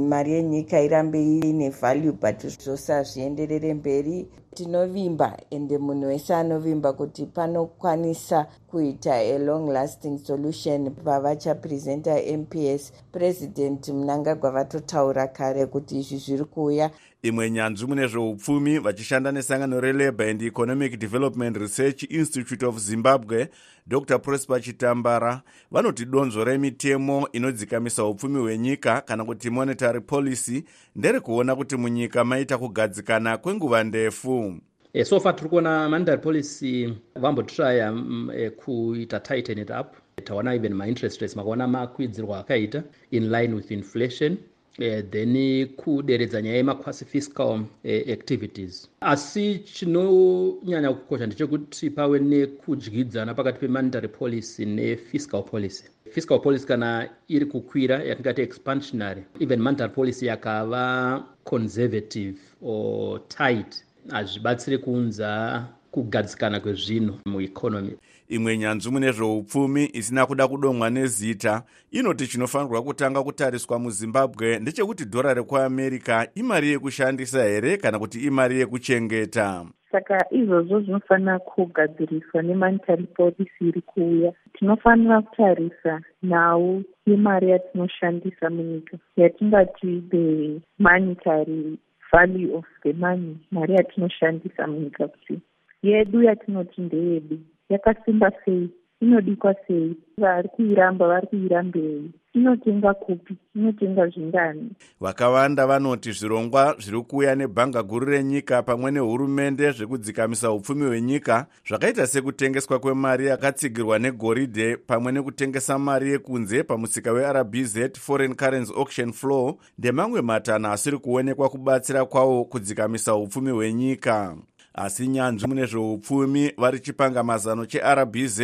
mari 0.08 0.32
yenyika 0.32 0.80
irambe 0.80 1.38
ine 1.38 1.70
value 1.70 2.12
but 2.12 2.46
zvose 2.46 2.92
hazvienderere 2.92 3.74
mberi. 3.74 4.28
Tinovimba 4.54 5.36
ende 5.50 5.78
munhu 5.78 6.06
wese 6.06 6.34
anovimba 6.34 6.92
kuti 6.92 7.26
panokwanisa 7.26 8.46
kuita 8.70 9.14
along 9.14 9.68
lasting 9.70 10.18
solution. 10.18 10.90
Pavachapresenta 10.90 12.16
mps 12.38 12.92
president 13.12 13.88
munangagwa 13.88 14.50
vatotaura 14.50 15.26
kare 15.26 15.66
kuti 15.66 15.98
izvi 15.98 16.16
zviri 16.16 16.44
kuuya 16.44 16.90
imwe 17.22 17.50
nyanzvi 17.50 17.86
mune 17.86 18.06
zveupfumi 18.06 18.78
vachishanda 18.78 19.32
nesangano 19.32 19.80
relabour 19.80 20.28
and 20.28 20.42
economic 20.42 20.98
development 20.98 21.56
research 21.56 22.02
institute 22.10 22.66
of 22.66 22.78
zimbabwe 22.78 23.48
dr 23.86 24.18
prosper 24.18 24.60
chitambara. 24.60 25.42
Vanoti 25.70 26.04
donzvo 26.04 26.44
remitemo 26.44 27.28
inodzikamisa 27.32 28.04
upfumi 28.04 28.38
hwenyika 28.40 29.00
kana 29.00 29.24
kuti 29.24 29.50
monetary 29.50 30.00
policy 30.00 30.64
nderekuona 30.96 31.56
kuti 31.56 31.76
munyika 31.76 32.24
maita 32.24 32.58
kugadzikana 32.58 33.36
kwenguva 33.38 33.84
ndefu. 33.84 34.54
E, 34.92 35.04
so 35.04 35.20
far 35.20 35.36
tiri 35.36 35.48
kuona 35.50 35.88
monetary 35.88 36.22
policy 36.22 36.94
vambotraya 37.16 37.92
mm, 37.92 38.30
e, 38.36 38.50
kuita 38.50 39.20
tighten 39.20 39.58
it 39.58 39.70
up. 39.70 39.86
Taona 40.24 40.54
even 40.54 40.74
mainterest 40.74 41.20
rates 41.20 41.36
makaona 41.36 41.68
makwidzirwa 41.68 42.38
akaita 42.38 42.82
in 43.10 43.30
line 43.30 43.54
with 43.54 43.70
inflation 43.70 44.36
Uh, 44.78 45.02
then 45.10 45.66
kuderedza 45.76 46.42
nyaya 46.42 46.56
yemaquasi 46.56 47.04
fiscal 47.04 47.60
uh, 47.84 47.90
activities. 48.12 48.88
Asi 49.00 49.58
chinonyanya 49.58 50.92
kukosha 50.92 51.26
ndechekuti 51.26 51.90
pave 51.90 52.18
nekudyidzana 52.18 53.34
pakati 53.34 53.58
pemonetary 53.58 54.08
policy 54.08 54.64
nefiscal 54.64 55.42
policy. 55.42 55.84
Fiscal 56.10 56.40
policy 56.40 56.66
kana 56.66 57.08
iri 57.28 57.46
kukwira 57.46 58.04
yatingati 58.04 58.42
expansionary 58.42 59.22
even 59.40 59.60
monetary 59.60 59.92
policy 59.92 60.26
yakava 60.26 61.24
conservative 61.44 62.38
or 62.62 63.20
tight 63.28 63.84
hazvibatsiri 64.08 64.78
kuunza 64.78 65.64
kugadzikana 65.90 66.60
kwezvinhu 66.60 67.18
mueconomy 67.26 67.92
imwe 68.28 68.58
nyanzvi 68.58 68.90
mune 68.90 69.12
zveupfumi 69.12 69.90
isina 69.92 70.26
kuda 70.26 70.48
kudomwa 70.48 70.90
nezita 70.90 71.62
inoti 71.90 72.26
chinofanirwa 72.26 72.82
kutanga 72.82 73.22
kutariswa 73.22 73.78
muzimbabwe. 73.78 74.58
Ndechekuti 74.58 75.04
dhora 75.04 75.34
rekuamerica 75.34 76.26
imari 76.34 76.68
yekushandisa 76.68 77.44
here 77.44 77.76
kana 77.76 77.98
kuti 77.98 78.20
imari 78.20 78.58
yekuchengeta? 78.60 79.64
Saka 79.92 80.26
izvozvo 80.30 80.80
zvinofanira 80.80 81.38
kugadziriswa 81.38 82.42
nemonetary 82.42 83.02
policy 83.02 83.68
iri 83.68 83.80
kuuya. 83.80 84.32
Tinofanira 84.52 85.22
kutarisa 85.22 86.00
nhau 86.22 86.82
yemari 87.06 87.50
yatinoshandisa 87.50 88.50
munyika 88.50 88.96
yatingati 89.16 90.02
the 90.10 90.60
monetary 90.78 91.78
value 92.12 92.54
of 92.54 92.64
the 92.82 92.92
money 92.92 93.36
mari 93.50 93.74
yatinoshandisa 93.74 94.66
munyika 94.66 95.08
kuti 95.08 95.40
yedu 95.82 96.22
yatinoti 96.22 96.80
ndeyedu 96.80 97.38
yakasimba 97.72 98.32
sei 98.44 98.70
inodikwa 99.00 99.54
sei 99.66 99.96
vari 100.18 100.48
kuiramba 100.48 101.08
vari 101.08 101.26
kuirambei 101.26 102.10
inotenga 102.34 102.94
kupi 102.94 103.36
inotenga 103.56 104.06
zvingani. 104.08 104.70
Vakawanda 105.00 105.66
vanoti 105.66 106.12
zvirongwa 106.12 106.76
zviri 106.78 107.02
kuuya 107.02 107.34
nebhanga 107.34 107.82
guru 107.82 108.06
renyika 108.06 108.62
pamwe 108.62 108.90
nehurumende 108.90 109.70
zvekudzikamisa 109.70 110.52
upfumi 110.52 110.86
hwenyika 110.86 111.46
zvakaita 111.68 112.06
sekutengeswa 112.06 112.78
kwemari 112.78 113.26
yakatsigirwa 113.26 113.98
negoridhe 113.98 114.76
pamwe 114.76 115.12
nekutengesa 115.12 115.78
mari 115.78 116.10
yekunze 116.10 116.62
pamusika 116.62 117.12
werbz 117.12 117.78
foreign 117.98 118.34
currency 118.34 118.72
auction 118.76 119.12
flow 119.12 119.58
ndemamwe 119.78 120.22
matanho 120.22 120.72
asiri 120.72 120.98
kuonekwa 120.98 121.48
kubatsira 121.48 122.04
kwawo 122.04 122.44
kudzikamisa 122.44 123.14
upfumi 123.14 123.50
hwenyika 123.50 124.36
asi 124.74 125.08
nyanzvi 125.08 125.48
mune 125.48 125.66
zveupfumi 125.66 126.52
vari 126.58 126.80
chipanga 126.80 127.22
mazano 127.22 127.66
cherbz 127.66 128.40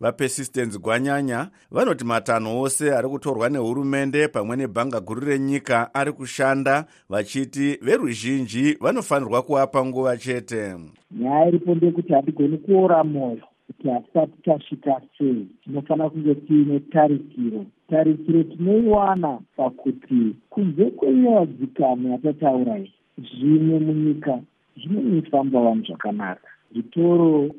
vapersistence 0.00 0.78
gwanyanya 0.78 1.48
vanoti 1.70 2.04
matanho 2.04 2.60
ose 2.60 2.94
ari 2.94 3.08
kutorwa 3.08 3.48
nehurumende 3.48 4.28
pamwe 4.28 4.56
nebhanga 4.56 5.00
guru 5.00 5.20
renyika 5.20 5.94
ari 5.94 6.12
kushanda 6.12 6.84
vachiti 7.08 7.78
veruzhinji 7.82 8.76
vanofanirwa 8.80 9.42
kuapa 9.42 9.84
nguva 9.86 10.16
chete. 10.16 10.74
Nyaya 11.10 11.48
iripo 11.48 11.74
ndeyekuti 11.74 12.12
hatigoni 12.12 12.58
kuora 12.58 13.04
mwoyo 13.04 13.42
kuti 13.66 13.88
hatisati 13.88 14.42
tasvika 14.42 15.00
sei. 15.18 15.46
Tinofanira 15.64 16.10
kunge 16.10 16.34
tiine 16.34 16.80
tarikiro. 16.80 17.66
Tarikiro 17.90 18.42
tinoiwana 18.42 19.38
pakuti 19.56 20.36
kunze 20.50 20.84
kweyadzikano 20.84 22.08
yatataura 22.08 22.78
iyi 22.78 22.92
zvimwe 23.18 23.78
munyika 23.78 24.40
zvinonifamba 24.76 25.60
vanhu 25.60 25.84
zvakanaka. 25.86 26.48
Zvitoro 26.72 27.50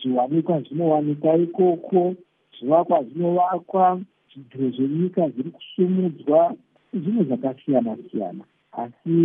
zviwanikwa 0.00 0.60
zvinowanikwa 0.60 1.36
ikoko 1.36 2.14
zvivakwa 2.58 3.04
zvinovakwa 3.04 4.00
zvidhiro 4.30 4.70
zvenyika 4.70 5.28
zviri 5.28 5.50
kusumudzwa 5.50 6.54
zvinhu 6.92 7.24
zvakasiyana 7.24 7.96
siyana 8.10 8.44
asi 8.72 9.16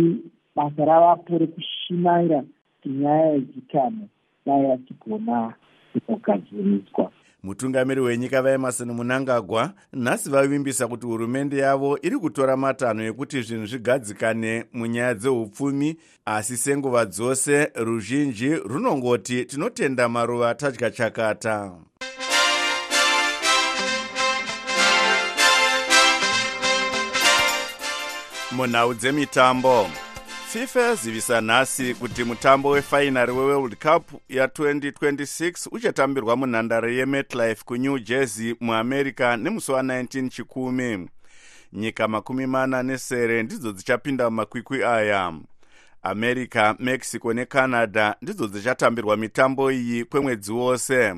basa 0.56 0.84
ravapo 0.84 1.38
rekushimaira 1.38 2.44
nyaya 2.86 3.32
yedzikano 3.32 4.08
dai 4.46 4.64
yachigona 4.64 5.54
kugadziriswa 6.06 7.10
mutungamiri 7.42 8.00
wenyika 8.00 8.42
vaemarson 8.42 8.92
munangagwa 8.92 9.72
nhasi 9.92 10.30
vavimbisa 10.30 10.88
kuti 10.88 11.06
hurumende 11.06 11.58
yavo 11.58 11.98
iri 12.02 12.18
kutora 12.18 12.56
matanho 12.56 13.02
ekuti 13.04 13.42
zvinhu 13.42 13.66
zvigadzikane 13.66 14.64
munyaya 14.72 15.14
dzeupfumi 15.14 15.96
asi 16.24 16.56
senguva 16.56 17.04
dzose 17.04 17.70
ruzhinji 17.74 18.54
runongoti 18.54 19.44
tinotenda 19.44 20.08
maruva 20.08 20.54
tadya 20.54 20.90
chakata. 20.90 21.72
Munhau 28.52 28.94
dzemitambo 28.94 29.86
fifa 30.52 30.80
yazivisa 30.80 31.40
nhasi 31.40 31.94
kuti 31.94 32.24
mutambo 32.24 32.70
wefainari 32.70 33.32
weworld 33.32 33.76
cup 33.76 34.12
ya2026 34.30 35.68
uchatambirwa 35.72 36.36
munhandare 36.36 36.94
yemetlife 36.96 37.62
kunew 37.64 37.98
jersey 37.98 38.54
muamerica 38.60 39.36
nemusi 39.38 39.72
wa19 39.72 40.28
chikumi. 40.28 41.08
Nyika 41.72 42.08
makumi 42.08 42.46
mana 42.46 42.82
nesere 42.82 43.42
ndidzo 43.42 43.72
dzichapinda 43.72 44.30
mumakwikwi 44.30 44.84
aya. 44.84 45.34
America 46.02 46.74
mexico 46.78 47.32
necanada 47.34 48.16
ndidzo 48.22 48.46
dzichatambirwa 48.46 49.16
mitambo 49.16 49.72
iyi 49.72 50.04
kwemwedzi 50.04 50.52
wose. 50.52 51.14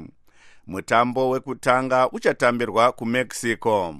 Mutambo 0.66 1.30
wekutanga 1.30 2.10
uchatambirwa 2.10 2.92
kumexico 2.92 3.96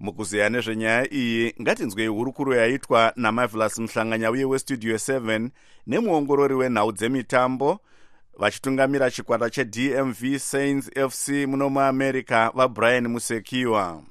mukuzeya 0.00 0.48
nezvenyaya 0.48 1.14
iyi 1.14 1.54
ngatinzwei 1.62 2.06
hurukuro 2.06 2.54
yaitwa 2.54 3.12
namavelas 3.16 3.78
muhlanganyauye 3.78 4.44
westudio 4.44 4.94
7 4.94 5.48
nemuongorori 5.86 6.54
wenhau 6.54 6.92
dzemitambo 6.92 7.80
vachitungamira 8.38 9.10
chikwata 9.10 9.50
chedmv 9.50 10.38
sains 10.38 10.90
fc 11.08 11.28
muno 11.28 11.70
muamerica 11.70 12.50
vabrian 12.54 13.08
musekiwa. 13.08 14.02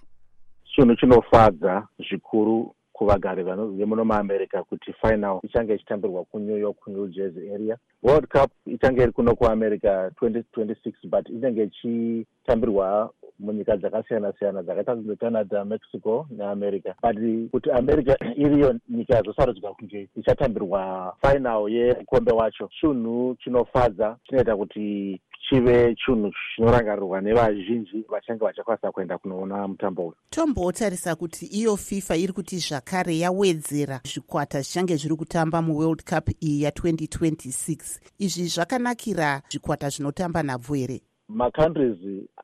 Chinhu 0.76 0.96
chinofadza 0.96 1.88
zvikuru 2.10 2.76
kuvagari 2.94 3.44
vemuno 3.44 4.06
muamerica 4.06 4.64
kuti 4.70 4.94
final 4.94 5.40
ichange 5.44 5.76
ichitambirwa 5.76 6.24
kunew 6.24 6.58
york 6.58 6.78
kunew 6.78 7.08
jersey 7.08 7.54
area. 7.54 7.78
World 8.04 8.28
cup 8.28 8.52
ichange 8.66 9.04
iri 9.04 9.12
kuno 9.12 9.36
kuamerica 9.36 10.12
2026 10.22 10.94
but 11.04 11.30
inenge 11.30 11.64
ichitambirwa 11.64 13.14
munyika 13.40 13.78
dzakasiyana 13.78 14.34
siyana 14.40 14.64
dzakaita 14.64 14.98
secanada 15.08 15.66
mexico 15.66 16.28
neamerica 16.30 16.94
but 17.02 17.18
kuti 17.52 17.72
america 17.72 18.16
iriyo 18.44 18.76
nyika 18.90 19.16
yazosarudzwa 19.16 19.74
kunge 19.74 20.10
ichatambirwa 20.16 21.16
final 21.22 21.70
yemukombe 21.70 22.32
wacho 22.32 22.70
chinhu 22.80 23.36
chinofadza 23.44 24.18
chinoita 24.24 24.56
kuti 24.58 25.22
chive 25.50 25.96
chinhu 25.96 26.32
chinorangarirwa 26.56 27.22
nevazhinji 27.22 28.06
vachange 28.10 28.46
vachakwanisa 28.46 28.92
kuenda 28.92 29.18
kunoona 29.18 29.68
mutambo 29.68 30.02
uyu. 30.02 30.16
Tombotarisa 30.30 31.16
kuti 31.16 31.46
iyo 31.46 31.78
fifa 31.78 32.16
iri 32.16 32.34
kuti 32.34 32.58
zvakare 32.58 33.18
yawedzera 33.18 34.02
zvikwata 34.04 34.62
zvichange 34.62 34.96
zviri 34.96 35.16
kutamba 35.16 35.62
muworld 35.62 36.04
cup 36.04 36.30
iyi 36.44 36.64
ya2026 36.66 38.00
izvi 38.20 38.48
zvakanakira 38.48 39.42
zvikwata 39.50 39.90
zvinotamba 39.90 40.44
nhabvu 40.44 40.74
here 40.74 41.02
macountries 41.30 41.98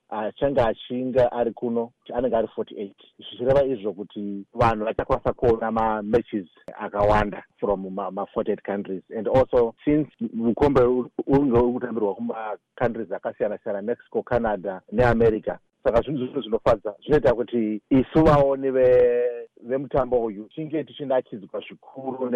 achange 0.09 0.61
achinga 0.61 1.31
ari 1.31 1.51
kuno 1.51 1.91
anenge 2.13 2.35
ari 2.35 2.47
48 2.57 2.91
zvichireva 3.17 3.63
izvo 3.63 3.93
kuti 3.93 4.45
vanhu 4.53 4.85
vachakwanisa 4.85 5.33
kuona 5.33 5.71
mamatches 5.71 6.47
akawanda 6.79 7.43
from 7.59 7.85
ma48 7.85 8.61
countries. 8.61 9.03
And 9.17 9.27
also 9.27 9.75
since 9.85 10.09
mukombe 10.33 10.81
unge 11.27 11.57
uri 11.57 11.73
kutambirwa 11.73 12.15
kumacountries 12.15 13.11
akasiyana 13.11 13.57
siyana 13.57 13.81
mexico 13.81 14.23
canada 14.23 14.81
neamerica 14.91 15.59
saka 15.83 16.01
zvinhu 16.01 16.25
zvino 16.25 16.41
zvinofadza 16.41 16.95
zvinoita 17.03 17.33
kuti 17.33 17.81
isu 17.89 18.23
vaoni 18.23 18.71
vemutambo 19.63 20.23
uyu 20.25 20.49
tinge 20.55 20.83
tichinakidzwa 20.83 21.61
zvikuru 21.67 22.31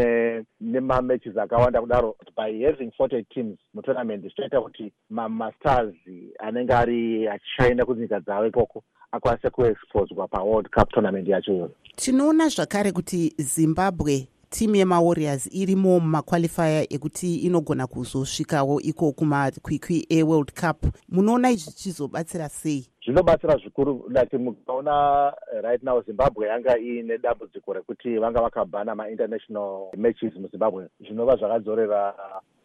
nemamatches 0.61 1.37
akawanda 1.37 1.81
kudaro. 1.81 2.15
By 2.37 2.65
having 2.65 2.91
48 2.99 3.25
teams 3.33 3.57
mutournament 3.73 4.21
zvichaita 4.21 4.61
kuti 4.61 4.93
mastars 5.09 5.95
anenge 6.39 6.73
ari 6.73 7.27
achichaenda 7.27 7.85
kunyika 7.85 8.19
dzavo 8.19 8.47
ikoko 8.47 8.83
akwanise 9.11 9.49
kuexposwa 9.49 10.27
paworld 10.27 10.69
cup 10.69 10.89
tournament 10.91 11.27
yacho 11.27 11.51
iyoyo. 11.53 11.71
Tinoona 11.95 12.47
zvakare 12.47 12.91
kuti 12.91 13.33
zimbabwe 13.37 14.27
timu 14.53 14.75
yemawarriors 14.75 15.49
irimo 15.51 15.99
mumakwalifaya 15.99 16.93
ekuti 16.93 17.35
inogona 17.35 17.87
kuzosvikawo 17.87 18.81
iko 18.81 19.11
kumakwikwi 19.11 20.05
eworld 20.09 20.51
cup. 20.53 20.79
Munoona 21.09 21.51
izvi 21.51 21.71
zvichizobatsira 21.71 22.49
sei? 22.49 22.87
Zvinobatsira 23.05 23.57
zvikuru 23.57 24.05
like 24.09 24.37
mukaona 24.37 25.33
right 25.63 25.83
now 25.83 26.01
zimbabwe 26.01 26.47
yanga 26.47 26.77
iine 26.79 27.17
dambudziko 27.17 27.73
rekuti 27.73 28.17
vanga 28.17 28.41
vakabhana 28.41 28.95
mainternational 28.95 29.89
matches 29.97 30.35
muzimbabwe. 30.35 30.87
Zvinova 30.99 31.35
zvakadzorera 31.35 32.13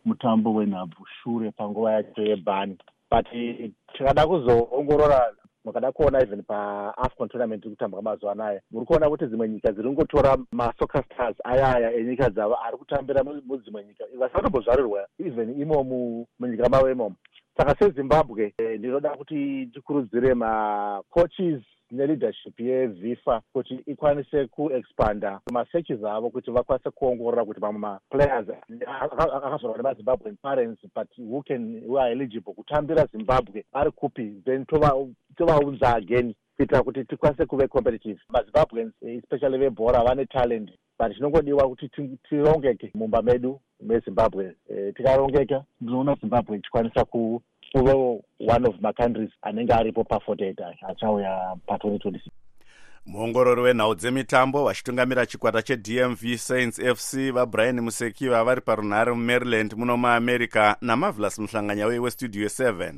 mutambo 0.05 0.55
wenhabvu 0.55 1.07
shure 1.23 1.51
panguva 1.51 1.93
yacho 1.93 2.23
yebhani. 2.23 2.79
But 3.11 3.27
tikada 3.93 4.27
kuzoongorora 4.27 5.33
mukada 5.69 5.93
kuona 5.93 6.23
even 6.23 6.43
paafcon 6.43 7.29
tournament 7.29 7.65
iri 7.65 7.71
kutambwa 7.75 8.03
mazuva 8.03 8.33
anaya 8.33 8.61
muri 8.71 8.87
kuona 8.87 9.11
kuti 9.11 9.27
dzimwe 9.27 9.49
nyika 9.49 9.73
dziri 9.73 9.89
kungotora 9.89 10.37
masoccer 10.53 11.05
stars 11.05 11.37
ayaya 11.45 11.93
enyika 11.93 12.31
dzavo 12.31 12.57
ari 12.67 12.77
kutambira 12.77 13.25
mudzimwe 13.25 13.85
nyika. 13.85 14.05
Vasatombozvarirwa 14.19 15.07
even 15.19 15.61
imomu 15.61 16.27
munyika 16.39 16.69
mavo 16.69 16.91
imomo 16.91 17.17
saka 17.57 17.75
sezimbabwe 17.75 18.55
ndinoda 18.79 19.11
kuti 19.11 19.67
tikurudzire 19.67 20.35
macoaches 20.35 21.63
neleadership 21.91 22.61
yevifa 22.61 23.43
kuti 23.53 23.75
ikwanise 23.87 24.47
kuexpanda 24.47 25.41
masearches 25.53 26.05
avo 26.05 26.31
kuti 26.31 26.51
vakwanise 26.51 26.91
kuongorora 26.91 27.45
kuti 27.45 27.61
mamwe 27.61 27.81
maplayers 27.81 28.49
akazorwa 29.35 29.77
nemazimbabwean 29.77 30.37
parents 30.43 30.81
but 30.95 31.19
who 31.19 31.43
can 31.43 31.83
are 31.99 32.13
eligible 32.13 32.53
kutambira 32.53 33.07
zimbabwe 33.07 33.65
ari 33.73 33.91
kupi 33.91 34.43
then 34.45 34.67
tovaunza 35.37 35.95
again 35.95 36.35
kuitira 36.57 36.83
kuti 36.83 37.05
tikwanise 37.05 37.47
kuve 37.47 37.69
competitive. 37.69 38.21
Mazimbabweans 38.29 38.93
especially 39.03 39.59
vebhora 39.59 40.05
vane 40.05 40.27
talent 40.27 40.71
but 40.99 41.15
chinongodiwa 41.15 41.69
kuti 41.69 41.91
tirongeke 42.29 42.91
mumba 42.95 43.23
medu 43.23 43.61
mezimbabwe. 43.81 44.57
Tikarongeka 44.95 45.65
ndinoona 45.81 46.17
zimbabwe 46.21 46.59
ichikwanisa 46.59 47.05
kuvewo 47.73 48.25
one 48.49 48.69
of 48.69 48.75
macountries 48.81 49.31
anenge 49.43 49.73
aripo 49.73 50.01
pa48 50.03 50.75
achauya 50.89 51.57
pa2026 51.69 52.21
muongorori 53.07 53.63
wenhau 53.63 53.95
dzemitambo 53.95 54.65
vachitungamira 54.65 55.27
chikwata 55.27 55.63
chedmv 55.63 56.37
sains 56.37 56.81
fc 56.97 57.31
vabrian 57.33 57.81
musekiva 57.81 58.45
vari 58.45 58.61
parunhare 58.61 59.13
mumaryland 59.13 59.75
muno 59.77 59.97
muamerica 59.97 60.77
namavelas 60.81 61.39
muhlanganyauye 61.39 61.99
westudio 61.99 62.47
7 62.49 62.93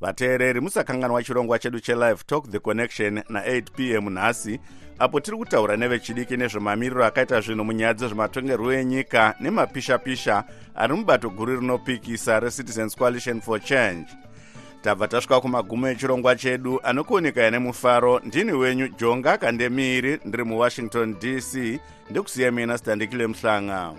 vateereri 0.00 0.60
musakanganwa 0.60 1.22
chirongwa 1.22 1.58
chedu 1.58 1.80
chelive 1.80 2.22
talk 2.26 2.50
the 2.50 2.58
connection 2.58 3.18
na8 3.18 3.62
p 3.76 3.92
m 3.94 4.10
nhasi 4.10 4.60
apo 4.98 5.20
tiri 5.20 5.36
kutaura 5.36 5.76
nevechidiki 5.76 6.36
nezvemamiriro 6.36 7.04
akaita 7.04 7.40
zvinhu 7.40 7.64
munyaya 7.64 7.94
dzezvematongerwo 7.94 8.72
enyika 8.72 9.34
nemapishapisha 9.40 10.44
ari 10.74 10.94
mubato 10.94 11.30
guru 11.30 11.60
rinopikisa 11.60 12.40
recitizens 12.40 12.96
coalition 12.96 13.40
for 13.40 13.60
change. 13.60 14.06
Tabva 14.82 15.08
tasvika 15.08 15.40
kumagumo 15.40 15.88
echirongwa 15.88 16.36
chedu 16.36 16.80
anokuoneka 16.82 17.50
nemufaro 17.50 18.18
ndini 18.18 18.52
wenyu 18.52 18.88
jonga 18.88 19.38
kandemiri 19.38 20.20
ndiri 20.24 20.44
muwashington 20.44 21.14
dc 21.18 21.80
ndekusiya 22.10 22.50
mina 22.52 22.78
sitandikile 22.78 23.26
muhlanga 23.26 23.92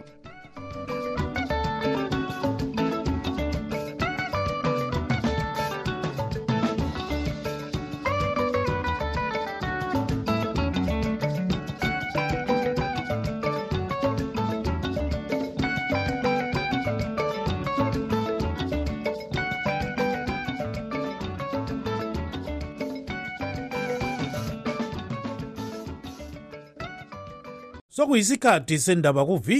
okuyisikhathi 28.09 28.79
sendaba 28.79 29.25
kuvi 29.25 29.57